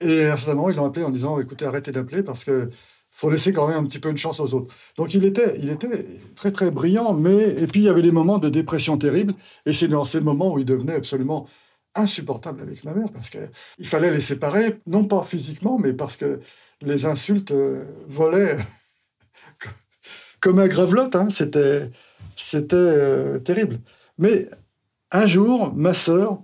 Et 0.00 0.26
à 0.26 0.34
un 0.34 0.36
certain 0.36 0.54
moment, 0.54 0.70
ils 0.70 0.76
l'ont 0.76 0.86
appelé 0.86 1.04
en 1.04 1.10
disant 1.10 1.40
Écoutez, 1.40 1.64
arrêtez 1.64 1.90
d'appeler 1.92 2.22
parce 2.22 2.44
que 2.44 2.70
faut 3.10 3.30
laisser 3.30 3.52
quand 3.52 3.66
même 3.66 3.78
un 3.78 3.84
petit 3.84 3.98
peu 3.98 4.10
une 4.10 4.16
chance 4.16 4.38
aux 4.38 4.54
autres. 4.54 4.72
Donc 4.96 5.12
il 5.12 5.24
était, 5.24 5.58
il 5.58 5.70
était 5.70 6.06
très 6.36 6.52
très 6.52 6.70
brillant, 6.70 7.14
mais 7.14 7.48
et 7.60 7.66
puis 7.66 7.80
il 7.80 7.84
y 7.84 7.88
avait 7.88 8.02
des 8.02 8.12
moments 8.12 8.38
de 8.38 8.48
dépression 8.48 8.96
terrible, 8.96 9.34
et 9.66 9.72
c'est 9.72 9.88
dans 9.88 10.04
ces 10.04 10.20
moments 10.20 10.52
où 10.52 10.58
il 10.60 10.64
devenait 10.64 10.94
absolument 10.94 11.46
insupportable 11.96 12.62
avec 12.62 12.84
ma 12.84 12.94
mère 12.94 13.10
parce 13.12 13.30
qu'il 13.30 13.86
fallait 13.86 14.12
les 14.12 14.20
séparer, 14.20 14.78
non 14.86 15.04
pas 15.04 15.24
physiquement, 15.24 15.78
mais 15.78 15.92
parce 15.92 16.16
que 16.16 16.38
les 16.80 17.06
insultes 17.06 17.50
euh, 17.50 17.84
volaient 18.06 18.56
comme 20.40 20.58
un 20.58 20.68
gravelotte. 20.68 21.16
Hein, 21.16 21.28
c'était 21.30 21.90
c'était 22.36 22.76
euh, 22.76 23.38
terrible. 23.40 23.80
Mais 24.18 24.48
un 25.10 25.26
jour, 25.26 25.72
ma 25.74 25.94
sœur, 25.94 26.42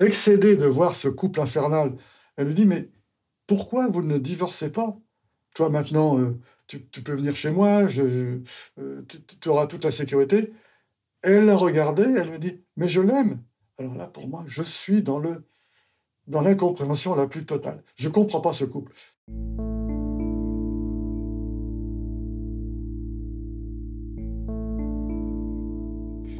excédée 0.00 0.56
de 0.56 0.66
voir 0.66 0.94
ce 0.94 1.08
couple 1.08 1.40
infernal, 1.40 1.94
elle 2.36 2.46
lui 2.46 2.54
dit 2.54 2.66
Mais 2.66 2.90
pourquoi 3.46 3.88
vous 3.88 4.02
ne 4.02 4.18
divorcez 4.18 4.70
pas? 4.70 4.96
Toi, 5.54 5.70
maintenant, 5.70 6.18
euh, 6.18 6.38
tu, 6.66 6.78
peux 6.80 7.14
venir 7.14 7.34
chez 7.34 7.50
moi, 7.50 7.88
je, 7.88 8.40
euh, 8.78 9.02
tu, 9.40 9.48
auras 9.48 9.66
toute 9.66 9.84
la 9.84 9.90
sécurité. 9.90 10.52
Elle 11.22 11.46
la 11.46 11.56
regardait, 11.56 12.12
elle 12.16 12.30
me 12.30 12.38
dit 12.38 12.62
Mais 12.76 12.88
je 12.88 13.00
l'aime. 13.00 13.42
Alors 13.78 13.94
là, 13.94 14.06
pour 14.06 14.28
moi, 14.28 14.44
je 14.46 14.62
suis 14.62 15.02
dans 15.02 15.18
le 15.18 15.44
dans 16.26 16.42
l'incompréhension 16.42 17.14
la 17.16 17.26
plus 17.26 17.44
totale. 17.44 17.82
Je 17.96 18.08
ne 18.08 18.12
comprends 18.12 18.40
pas 18.40 18.52
ce 18.52 18.64
couple. 18.64 18.92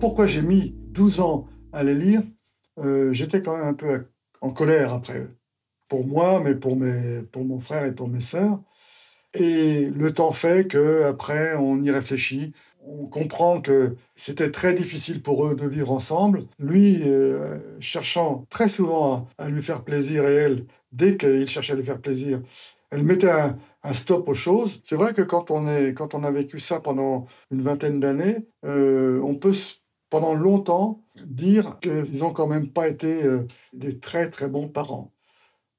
Pourquoi 0.01 0.27
j'ai 0.27 0.43
mis 0.43 0.75
12 0.89 1.21
ans 1.21 1.47
à 1.73 1.85
les 1.85 1.95
lire 1.95 2.23
euh, 2.79 3.13
J'étais 3.13 3.43
quand 3.43 3.57
même 3.57 3.67
un 3.67 3.75
peu 3.75 4.07
en 4.41 4.51
colère 4.51 4.95
après, 4.95 5.29
pour 5.89 6.07
moi, 6.07 6.41
mais 6.41 6.55
pour, 6.55 6.77
mes, 6.77 7.23
pour 7.31 7.45
mon 7.45 7.61
frère 7.61 7.85
et 7.85 7.95
pour 7.95 8.09
mes 8.09 8.21
sœurs. 8.21 8.61
Et 9.35 9.91
le 9.91 10.13
temps 10.13 10.33
fait 10.33 10.67
qu'après, 10.67 11.55
on 11.55 11.83
y 11.83 11.91
réfléchit. 11.91 12.53
On 12.83 13.07
comprend 13.07 13.61
que 13.61 13.95
c'était 14.15 14.51
très 14.51 14.75
difficile 14.75 15.23
pour 15.23 15.47
eux 15.47 15.55
de 15.55 15.67
vivre 15.67 15.93
ensemble. 15.93 16.47
Lui, 16.59 17.03
euh, 17.05 17.59
cherchant 17.79 18.47
très 18.51 18.69
souvent 18.69 19.29
à, 19.39 19.51
lui 19.51 19.63
faire 19.63 19.85
plaisir, 19.85 20.27
et 20.27 20.35
elle, 20.35 20.67
dès 20.93 21.17
qu'il 21.17 21.47
cherchait 21.47 21.75
à 21.75 21.77
lui 21.77 21.85
faire 21.85 22.01
plaisir, 22.01 22.41
elle 22.91 23.05
mettait 23.05 23.31
un, 23.31 23.59
stop 23.93 24.29
aux 24.29 24.35
choses. 24.35 24.81
C'est 24.85 24.97
vrai 24.97 25.13
que 25.13 25.23
quand 25.23 25.51
on, 25.51 25.69
est, 25.69 25.95
quand 25.95 26.15
on 26.15 26.25
a 26.25 26.31
vécu 26.31 26.59
ça 26.59 26.81
pendant 26.81 27.27
une 27.51 27.63
vingtaine 27.63 28.01
d'années, 28.01 28.47
euh, 28.65 29.21
on 29.23 29.37
peut 29.37 29.53
pendant 30.11 30.35
longtemps 30.35 31.03
dire 31.25 31.79
qu'ils 31.81 32.19
n'ont 32.19 32.33
quand 32.33 32.47
même 32.47 32.69
pas 32.69 32.89
été 32.89 33.25
euh, 33.25 33.47
des 33.73 33.99
très 33.99 34.29
très 34.31 34.49
bons 34.49 34.69
parents. 34.69 35.13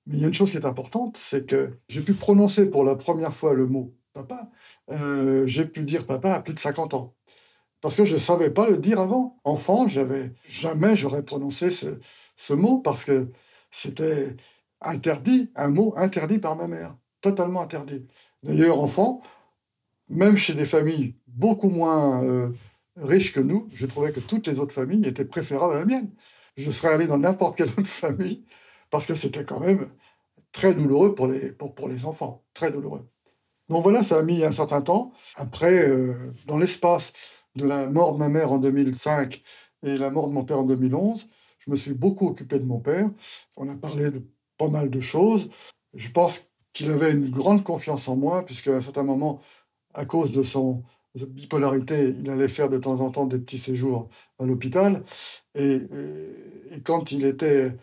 Mais 0.08 0.16
il 0.18 0.22
y 0.22 0.24
a 0.24 0.28
une 0.28 0.34
chose 0.34 0.52
qui 0.52 0.58
est 0.58 0.66
importante, 0.66 1.18
c'est 1.18 1.46
que 1.46 1.78
j'ai 1.90 2.02
pu 2.02 2.14
prononcer 2.14 2.70
pour 2.70 2.84
la 2.84 2.96
première 2.96 3.34
fois 3.34 3.54
le 3.54 3.68
mot 3.68 3.94
papa. 4.14 4.50
Euh, 4.92 5.46
j'ai 5.48 5.66
pu 5.66 5.84
dire 5.84 6.06
papa 6.06 6.34
à 6.34 6.42
plus 6.42 6.54
de 6.54 6.60
50 6.60 6.94
ans. 6.94 7.16
Parce 7.82 7.96
que 7.96 8.06
je 8.06 8.14
ne 8.14 8.20
savais 8.20 8.50
pas 8.50 8.70
le 8.70 8.78
dire 8.78 9.00
avant. 9.00 9.40
Enfant, 9.44 9.88
jamais 9.88 10.96
j'aurais 10.96 11.24
prononcé 11.24 11.72
ce, 11.72 12.00
ce 12.36 12.54
mot 12.54 12.78
parce 12.80 13.06
que 13.06 13.28
c'était 13.72 14.36
interdit, 14.82 15.52
un 15.56 15.70
mot 15.70 15.94
interdit 15.98 16.40
par 16.40 16.56
ma 16.56 16.68
mère, 16.68 16.96
totalement 17.22 17.62
interdit. 17.62 18.06
D'ailleurs, 18.44 18.82
enfant, 18.82 19.22
même 20.10 20.38
chez 20.38 20.54
des 20.54 20.66
familles 20.66 21.16
beaucoup 21.28 21.70
moins 21.70 22.24
euh, 22.24 22.50
riche 23.02 23.34
que 23.34 23.40
nous, 23.40 23.68
je 23.74 23.86
trouvais 23.86 24.12
que 24.12 24.20
toutes 24.20 24.48
les 24.48 24.60
autres 24.60 24.74
familles 24.74 25.08
étaient 25.08 25.26
préférables 25.26 25.76
à 25.76 25.80
la 25.80 25.86
mienne. 25.86 26.12
Je 26.58 26.70
serais 26.72 26.94
allé 26.94 27.08
dans 27.08 27.18
n'importe 27.18 27.58
quelle 27.58 27.70
autre 27.70 27.88
famille 27.88 28.46
parce 28.90 29.06
que 29.06 29.16
c'était 29.16 29.46
quand 29.46 29.60
même 29.60 29.90
très 30.52 30.76
douloureux 30.76 31.16
pour 31.16 31.28
les, 31.28 31.52
pour, 31.52 31.74
pour 31.74 31.88
les 31.88 32.06
enfants, 32.06 32.44
très 32.54 32.72
douloureux. 32.72 33.08
Donc 33.70 33.84
voilà, 33.84 34.04
ça 34.04 34.20
a 34.20 34.22
mis 34.22 34.44
un 34.44 34.52
certain 34.52 34.82
temps. 34.82 35.14
Après, 35.36 35.90
euh, 35.90 36.34
dans 36.46 36.58
l'espace 36.58 37.14
de 37.56 37.66
la 37.66 37.88
mort 37.88 38.14
de 38.14 38.20
ma 38.20 38.30
mère 38.30 38.52
en 38.52 38.58
2005 38.58 39.42
et 39.84 39.98
la 39.98 40.10
mort 40.10 40.28
de 40.28 40.34
mon 40.34 40.44
père 40.44 40.60
en 40.60 40.64
2011, 40.64 41.30
je 41.60 41.72
me 41.72 41.76
suis 41.76 41.94
beaucoup 41.94 42.28
occupé 42.28 42.60
de 42.60 42.66
mon 42.66 42.80
père. 42.80 43.10
On 43.56 43.70
a 43.70 43.76
parlé 43.76 44.12
de 44.12 44.28
pas 44.58 44.68
mal 44.68 44.90
de 44.90 45.00
choses. 45.00 45.50
Je 45.94 46.10
pense 46.10 46.50
qu'il 46.74 46.90
avait 46.92 47.12
une 47.12 47.30
grande 47.30 47.64
confiance 47.64 48.08
en 48.08 48.16
moi, 48.16 48.46
puisqu'à 48.46 48.74
un 48.74 48.82
certain 48.82 49.04
moment, 49.04 49.40
à 49.94 50.06
cause 50.06 50.32
de 50.32 50.42
son 50.42 50.84
bipolarité, 51.16 52.16
il 52.20 52.30
allait 52.30 52.48
faire 52.48 52.70
de 52.70 52.78
temps 52.78 53.00
en 53.00 53.12
temps 53.12 53.26
des 53.26 53.40
petits 53.40 53.58
séjours 53.58 54.10
à 54.40 54.46
l'hôpital. 54.46 55.04
Et, 55.56 55.82
quand 56.84 57.12
il 57.12 57.26
était 57.26 57.74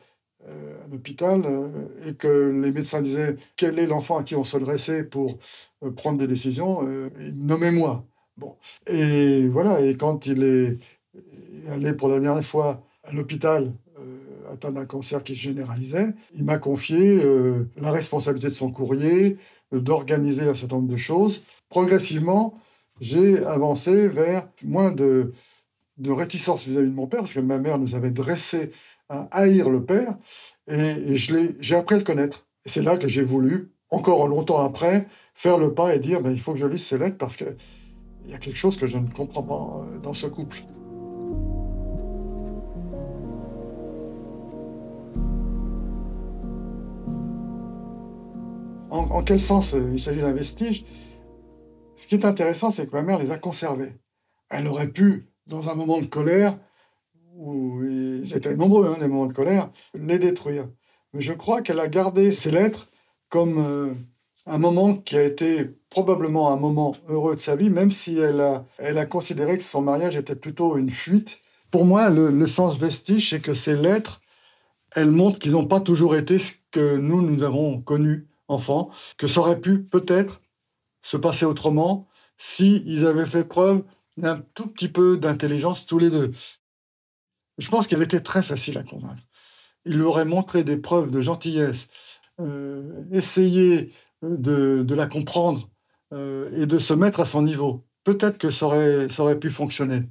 euh, 0.46 0.84
à 0.84 0.88
l'hôpital 0.88 1.42
euh, 1.44 1.88
et 2.06 2.14
que 2.14 2.50
les 2.62 2.72
médecins 2.72 3.02
disaient 3.02 3.36
quel 3.56 3.78
est 3.78 3.86
l'enfant 3.86 4.18
à 4.18 4.22
qui 4.22 4.34
on 4.34 4.44
se 4.44 4.56
dressait 4.56 5.04
pour 5.04 5.38
euh, 5.82 5.90
prendre 5.90 6.18
des 6.18 6.26
décisions, 6.26 6.82
il 7.20 7.36
nommait 7.36 7.72
moi. 7.72 8.04
Bon. 8.36 8.56
Et 8.86 9.46
voilà, 9.48 9.80
et 9.80 9.96
quand 9.96 10.26
il 10.26 10.42
est 10.42 10.78
allé 11.70 11.92
pour 11.92 12.08
la 12.08 12.20
dernière 12.20 12.44
fois 12.44 12.82
à 13.04 13.12
l'hôpital 13.12 13.72
atteint 14.50 14.70
d'un 14.70 14.86
cancer 14.86 15.22
qui 15.24 15.34
se 15.34 15.42
généralisait, 15.42 16.14
il 16.34 16.44
m'a 16.44 16.56
confié 16.56 17.22
la 17.76 17.90
responsabilité 17.90 18.48
de 18.48 18.54
son 18.54 18.70
courrier, 18.70 19.36
d'organiser 19.72 20.48
un 20.48 20.54
certain 20.54 20.76
nombre 20.76 20.88
de 20.88 20.96
choses. 20.96 21.42
Progressivement, 21.68 22.58
j'ai 23.00 23.44
avancé 23.44 24.08
vers 24.08 24.48
moins 24.64 24.90
de, 24.90 25.32
de 25.98 26.10
réticence 26.10 26.66
vis-à-vis 26.66 26.88
de 26.88 26.94
mon 26.94 27.06
père, 27.06 27.20
parce 27.20 27.34
que 27.34 27.40
ma 27.40 27.58
mère 27.58 27.78
nous 27.78 27.94
avait 27.94 28.10
dressé 28.10 28.70
à 29.08 29.28
haïr 29.32 29.70
le 29.70 29.84
père, 29.84 30.16
et, 30.68 31.16
j'ai 31.16 31.76
appris 31.76 31.94
à 31.94 31.98
le 31.98 32.04
connaître. 32.04 32.46
Et 32.64 32.68
c'est 32.68 32.82
là 32.82 32.96
que 32.96 33.08
j'ai 33.08 33.24
voulu, 33.24 33.72
encore 33.90 34.28
longtemps 34.28 34.62
après, 34.62 35.06
faire 35.34 35.58
le 35.58 35.72
pas 35.74 35.94
et 35.94 35.98
dire 35.98 36.20
il 36.26 36.40
faut 36.40 36.52
que 36.52 36.58
je 36.58 36.66
lise 36.66 36.84
ces 36.84 36.98
lettres 36.98 37.16
parce 37.16 37.36
qu'il 37.36 37.56
y 38.26 38.34
a 38.34 38.38
quelque 38.38 38.56
chose 38.56 38.76
que 38.76 38.86
je 38.86 38.98
ne 38.98 39.08
comprends 39.08 39.42
pas 39.42 39.84
euh, 39.94 39.98
dans 39.98 40.12
ce 40.12 40.26
couple. 40.26 40.58
en 48.90 49.22
quel 49.22 49.40
sens 49.40 49.74
euh, 49.74 49.90
il 49.92 50.00
s'agit 50.00 50.20
d'un 50.20 50.32
vestige? 50.32 50.84
Ce 51.98 52.06
qui 52.06 52.14
est 52.14 52.24
intéressant, 52.24 52.70
c'est 52.70 52.86
que 52.86 52.92
ma 52.92 53.02
mère 53.02 53.18
les 53.18 53.32
a 53.32 53.38
conservés. 53.38 53.92
Elle 54.50 54.68
aurait 54.68 54.88
pu, 54.88 55.26
dans 55.48 55.68
un 55.68 55.74
moment 55.74 56.00
de 56.00 56.06
colère, 56.06 56.56
où 57.34 57.82
ils 57.82 58.36
étaient 58.36 58.54
nombreux, 58.54 58.86
hein, 58.86 58.96
les 59.00 59.08
moments 59.08 59.26
de 59.26 59.32
colère, 59.32 59.70
les 59.94 60.20
détruire. 60.20 60.68
Mais 61.12 61.20
je 61.20 61.32
crois 61.32 61.60
qu'elle 61.60 61.80
a 61.80 61.88
gardé 61.88 62.32
ces 62.32 62.52
lettres 62.52 62.88
comme 63.28 63.58
euh, 63.58 63.94
un 64.46 64.58
moment 64.58 64.94
qui 64.94 65.16
a 65.16 65.24
été 65.24 65.70
probablement 65.90 66.52
un 66.52 66.56
moment 66.56 66.94
heureux 67.08 67.34
de 67.34 67.40
sa 67.40 67.56
vie, 67.56 67.68
même 67.68 67.90
si 67.90 68.16
elle 68.18 68.40
a, 68.40 69.06
considéré 69.06 69.58
que 69.58 69.64
son 69.64 69.82
mariage 69.82 70.16
était 70.16 70.36
plutôt 70.36 70.76
une 70.76 70.90
fuite. 70.90 71.40
Pour 71.72 71.84
moi, 71.84 72.10
le, 72.10 72.30
le 72.30 72.46
sens 72.46 72.78
vestige, 72.78 73.30
c'est 73.30 73.40
que 73.40 73.54
ces 73.54 73.74
lettres, 73.74 74.20
elles 74.94 75.10
montrent 75.10 75.40
qu'ils 75.40 75.52
n'ont 75.52 75.66
pas 75.66 75.80
toujours 75.80 76.14
été 76.14 76.38
ce 76.38 76.52
que 76.70 76.96
nous, 76.96 77.22
nous 77.22 77.42
avons 77.42 77.80
connu 77.80 78.28
enfants, 78.46 78.90
que 79.16 79.26
ça 79.26 79.40
aurait 79.40 79.60
pu 79.60 79.80
peut-être 79.82 80.40
se 81.08 81.16
passer 81.16 81.46
autrement 81.46 82.06
si 82.36 82.82
ils 82.84 83.06
avaient 83.06 83.24
fait 83.24 83.44
preuve 83.44 83.82
d'un 84.18 84.42
tout 84.54 84.66
petit 84.66 84.90
peu 84.90 85.16
d'intelligence 85.16 85.86
tous 85.86 85.98
les 85.98 86.10
deux. 86.10 86.32
Je 87.56 87.68
pense 87.70 87.86
qu'elle 87.86 88.02
était 88.02 88.20
très 88.20 88.42
facile 88.42 88.76
à 88.76 88.82
convaincre. 88.82 89.22
Il 89.86 89.94
lui 89.94 90.02
aurait 90.02 90.26
montré 90.26 90.64
des 90.64 90.76
preuves 90.76 91.10
de 91.10 91.22
gentillesse, 91.22 91.88
euh, 92.40 93.04
essayer 93.10 93.90
de, 94.20 94.82
de, 94.82 94.94
la 94.94 95.06
comprendre 95.06 95.70
euh, 96.12 96.50
et 96.52 96.66
de 96.66 96.78
se 96.78 96.92
mettre 96.92 97.20
à 97.20 97.26
son 97.26 97.40
niveau. 97.40 97.86
Peut-être 98.04 98.36
que 98.36 98.50
ça 98.50 98.66
aurait 98.66 99.40
pu 99.40 99.50
fonctionner. 99.50 100.02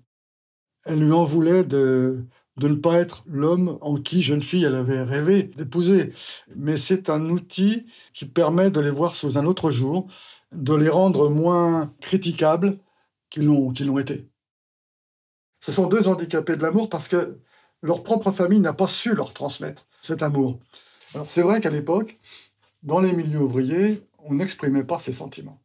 Elle 0.86 1.00
lui 1.00 1.14
en 1.14 1.26
voulait 1.26 1.64
de, 1.64 2.26
de 2.58 2.68
ne 2.68 2.76
pas 2.76 2.96
être 2.96 3.24
l'homme 3.28 3.78
en 3.82 3.96
qui, 3.96 4.24
jeune 4.24 4.42
fille, 4.42 4.64
elle 4.64 4.76
avait 4.76 5.04
rêvé 5.04 5.44
d'épouser. 5.44 6.12
Mais 6.56 6.78
c'est 6.78 7.10
un 7.10 7.30
outil 7.30 7.86
qui 8.14 8.26
permet 8.26 8.72
de 8.72 8.80
les 8.80 8.90
voir 8.90 9.16
sous 9.16 9.38
un 9.38 9.46
autre 9.46 9.70
jour, 9.72 10.08
de 10.52 10.74
les 10.74 10.90
rendre 10.90 11.30
moins 11.30 11.94
critiquables 12.02 12.80
qu'ils 13.30 13.46
l'ont 13.46 14.00
été. 14.00 14.28
Ce 15.60 15.72
sont 15.72 15.88
deux 15.88 16.08
handicapés 16.08 16.56
de 16.56 16.62
l'amour 16.62 16.90
parce 16.90 17.08
que 17.08 17.40
leur 17.82 18.04
propre 18.04 18.32
famille 18.32 18.60
n'a 18.60 18.74
pas 18.74 18.88
su 18.88 19.14
leur 19.14 19.34
transmettre 19.34 19.88
cet 20.02 20.24
amour. 20.24 20.60
Alors 21.14 21.30
c'est 21.30 21.42
vrai 21.42 21.62
qu'à 21.62 21.70
l'époque, 21.70 22.18
dans 22.84 23.00
les 23.00 23.14
milieux 23.14 23.42
ouvriers, 23.42 24.08
on 24.20 24.34
n'exprimait 24.36 24.84
pas 24.84 24.98
ses 24.98 25.12
sentiments. 25.12 25.62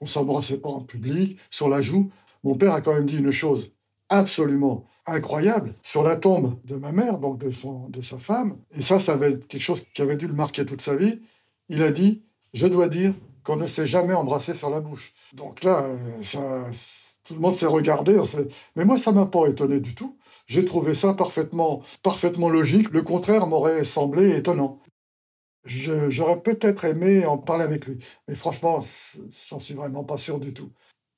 On 0.00 0.06
s'embrassait 0.06 0.58
pas 0.58 0.68
en 0.68 0.80
public, 0.80 1.38
sur 1.50 1.68
la 1.68 1.80
joue. 1.80 2.10
Mon 2.42 2.54
père 2.56 2.74
a 2.74 2.80
quand 2.80 2.92
même 2.92 3.06
dit 3.06 3.18
une 3.18 3.30
chose 3.30 3.73
absolument 4.08 4.84
incroyable 5.06 5.74
sur 5.82 6.02
la 6.02 6.16
tombe 6.16 6.58
de 6.64 6.76
ma 6.76 6.92
mère, 6.92 7.18
donc 7.18 7.38
de, 7.38 7.50
son, 7.50 7.88
de 7.88 8.02
sa 8.02 8.18
femme. 8.18 8.58
Et 8.72 8.82
ça, 8.82 8.98
ça 8.98 9.14
avait 9.14 9.38
quelque 9.38 9.62
chose 9.62 9.82
qui 9.94 10.02
avait 10.02 10.16
dû 10.16 10.26
le 10.26 10.34
marquer 10.34 10.64
toute 10.64 10.80
sa 10.80 10.94
vie. 10.94 11.20
Il 11.68 11.82
a 11.82 11.90
dit, 11.90 12.22
je 12.52 12.66
dois 12.66 12.88
dire 12.88 13.14
qu'on 13.42 13.56
ne 13.56 13.66
s'est 13.66 13.86
jamais 13.86 14.14
embrassé 14.14 14.54
sur 14.54 14.70
la 14.70 14.80
bouche. 14.80 15.12
Donc 15.34 15.62
là, 15.64 15.82
euh, 15.82 16.22
ça, 16.22 16.64
tout 17.24 17.34
le 17.34 17.40
monde 17.40 17.54
s'est 17.54 17.66
regardé. 17.66 18.16
Mais 18.76 18.84
moi, 18.84 18.98
ça 18.98 19.12
m'a 19.12 19.26
pas 19.26 19.46
étonné 19.46 19.80
du 19.80 19.94
tout. 19.94 20.18
J'ai 20.46 20.64
trouvé 20.64 20.94
ça 20.94 21.14
parfaitement, 21.14 21.82
parfaitement 22.02 22.48
logique. 22.48 22.90
Le 22.90 23.02
contraire 23.02 23.46
m'aurait 23.46 23.84
semblé 23.84 24.36
étonnant. 24.36 24.80
J'aurais 25.64 26.42
peut-être 26.42 26.84
aimé 26.84 27.24
en 27.24 27.38
parler 27.38 27.64
avec 27.64 27.86
lui. 27.86 27.98
Mais 28.28 28.34
franchement, 28.34 28.84
j'en 29.48 29.58
suis 29.58 29.74
vraiment 29.74 30.04
pas 30.04 30.18
sûr 30.18 30.38
du 30.38 30.52
tout. 30.52 30.70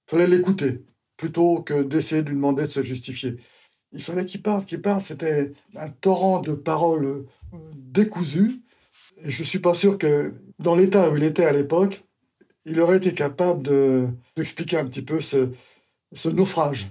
Fallait 0.08 0.28
l'écouter 0.28 0.84
plutôt 1.16 1.62
que 1.62 1.82
d'essayer 1.82 2.22
de 2.22 2.28
lui 2.28 2.36
demander 2.36 2.64
de 2.64 2.70
se 2.70 2.82
justifier. 2.82 3.36
Il 3.92 4.02
fallait 4.02 4.26
qu'il 4.26 4.42
parle, 4.42 4.64
qu'il 4.64 4.82
parle. 4.82 5.00
C'était 5.00 5.52
un 5.76 5.88
torrent 5.88 6.40
de 6.40 6.52
paroles 6.52 7.06
euh, 7.06 7.58
décousues. 7.74 8.60
Et 9.22 9.30
je 9.30 9.42
ne 9.42 9.46
suis 9.46 9.58
pas 9.58 9.74
sûr 9.74 9.98
que, 9.98 10.34
dans 10.58 10.74
l'état 10.74 11.10
où 11.10 11.16
il 11.16 11.22
était 11.22 11.44
à 11.44 11.52
l'époque, 11.52 12.04
il 12.64 12.80
aurait 12.80 12.98
été 12.98 13.14
capable 13.14 13.62
d'expliquer 14.36 14.78
un 14.78 14.86
petit 14.86 15.02
peu 15.02 15.20
ce, 15.20 15.50
ce 16.12 16.28
naufrage. 16.28 16.90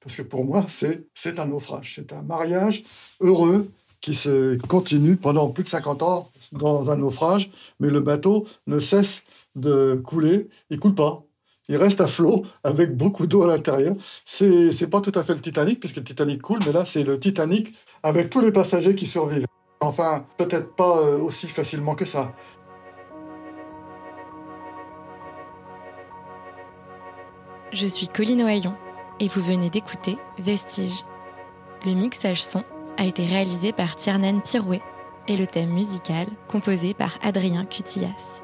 Parce 0.00 0.16
que 0.16 0.22
pour 0.22 0.44
moi, 0.44 0.64
c'est 0.68 1.38
un 1.38 1.46
naufrage. 1.46 1.94
C'est 1.94 2.12
un 2.12 2.22
mariage 2.22 2.82
heureux 3.20 3.70
qui 4.02 4.14
se 4.14 4.56
continue 4.66 5.16
pendant 5.16 5.48
plus 5.48 5.64
de 5.64 5.68
50 5.70 6.02
ans 6.02 6.30
dans 6.52 6.90
un 6.90 6.96
naufrage, 6.96 7.50
mais 7.80 7.88
le 7.88 8.00
bateau 8.00 8.46
ne 8.66 8.78
cesse 8.78 9.22
de 9.56 10.00
couler. 10.04 10.48
Il 10.68 10.78
coule 10.78 10.94
pas. 10.94 11.23
Il 11.68 11.76
reste 11.76 12.00
à 12.00 12.08
flot 12.08 12.44
avec 12.62 12.94
beaucoup 12.96 13.26
d'eau 13.26 13.42
à 13.42 13.46
l'intérieur. 13.46 13.94
C'est 14.24 14.70
n'est 14.80 14.86
pas 14.86 15.00
tout 15.00 15.12
à 15.14 15.24
fait 15.24 15.34
le 15.34 15.40
Titanic, 15.40 15.80
puisque 15.80 15.96
le 15.96 16.04
Titanic 16.04 16.42
coule, 16.42 16.60
mais 16.66 16.72
là, 16.72 16.84
c'est 16.84 17.04
le 17.04 17.18
Titanic 17.18 17.74
avec 18.02 18.28
tous 18.30 18.40
les 18.40 18.52
passagers 18.52 18.94
qui 18.94 19.06
survivent. 19.06 19.46
Enfin, 19.80 20.26
peut-être 20.36 20.74
pas 20.74 20.98
euh, 20.98 21.18
aussi 21.18 21.48
facilement 21.48 21.94
que 21.94 22.04
ça. 22.04 22.32
Je 27.72 27.86
suis 27.86 28.06
Colline 28.06 28.42
Ohaillon 28.42 28.74
et 29.20 29.28
vous 29.28 29.40
venez 29.40 29.68
d'écouter 29.68 30.16
Vestige. 30.38 31.04
Le 31.84 31.92
mixage 31.92 32.42
son 32.42 32.62
a 32.98 33.04
été 33.04 33.26
réalisé 33.26 33.72
par 33.72 33.96
Tiernan 33.96 34.40
Pirouet 34.40 34.80
et 35.28 35.36
le 35.36 35.46
thème 35.46 35.70
musical 35.70 36.28
composé 36.48 36.94
par 36.94 37.18
Adrien 37.22 37.64
Cutillas. 37.64 38.43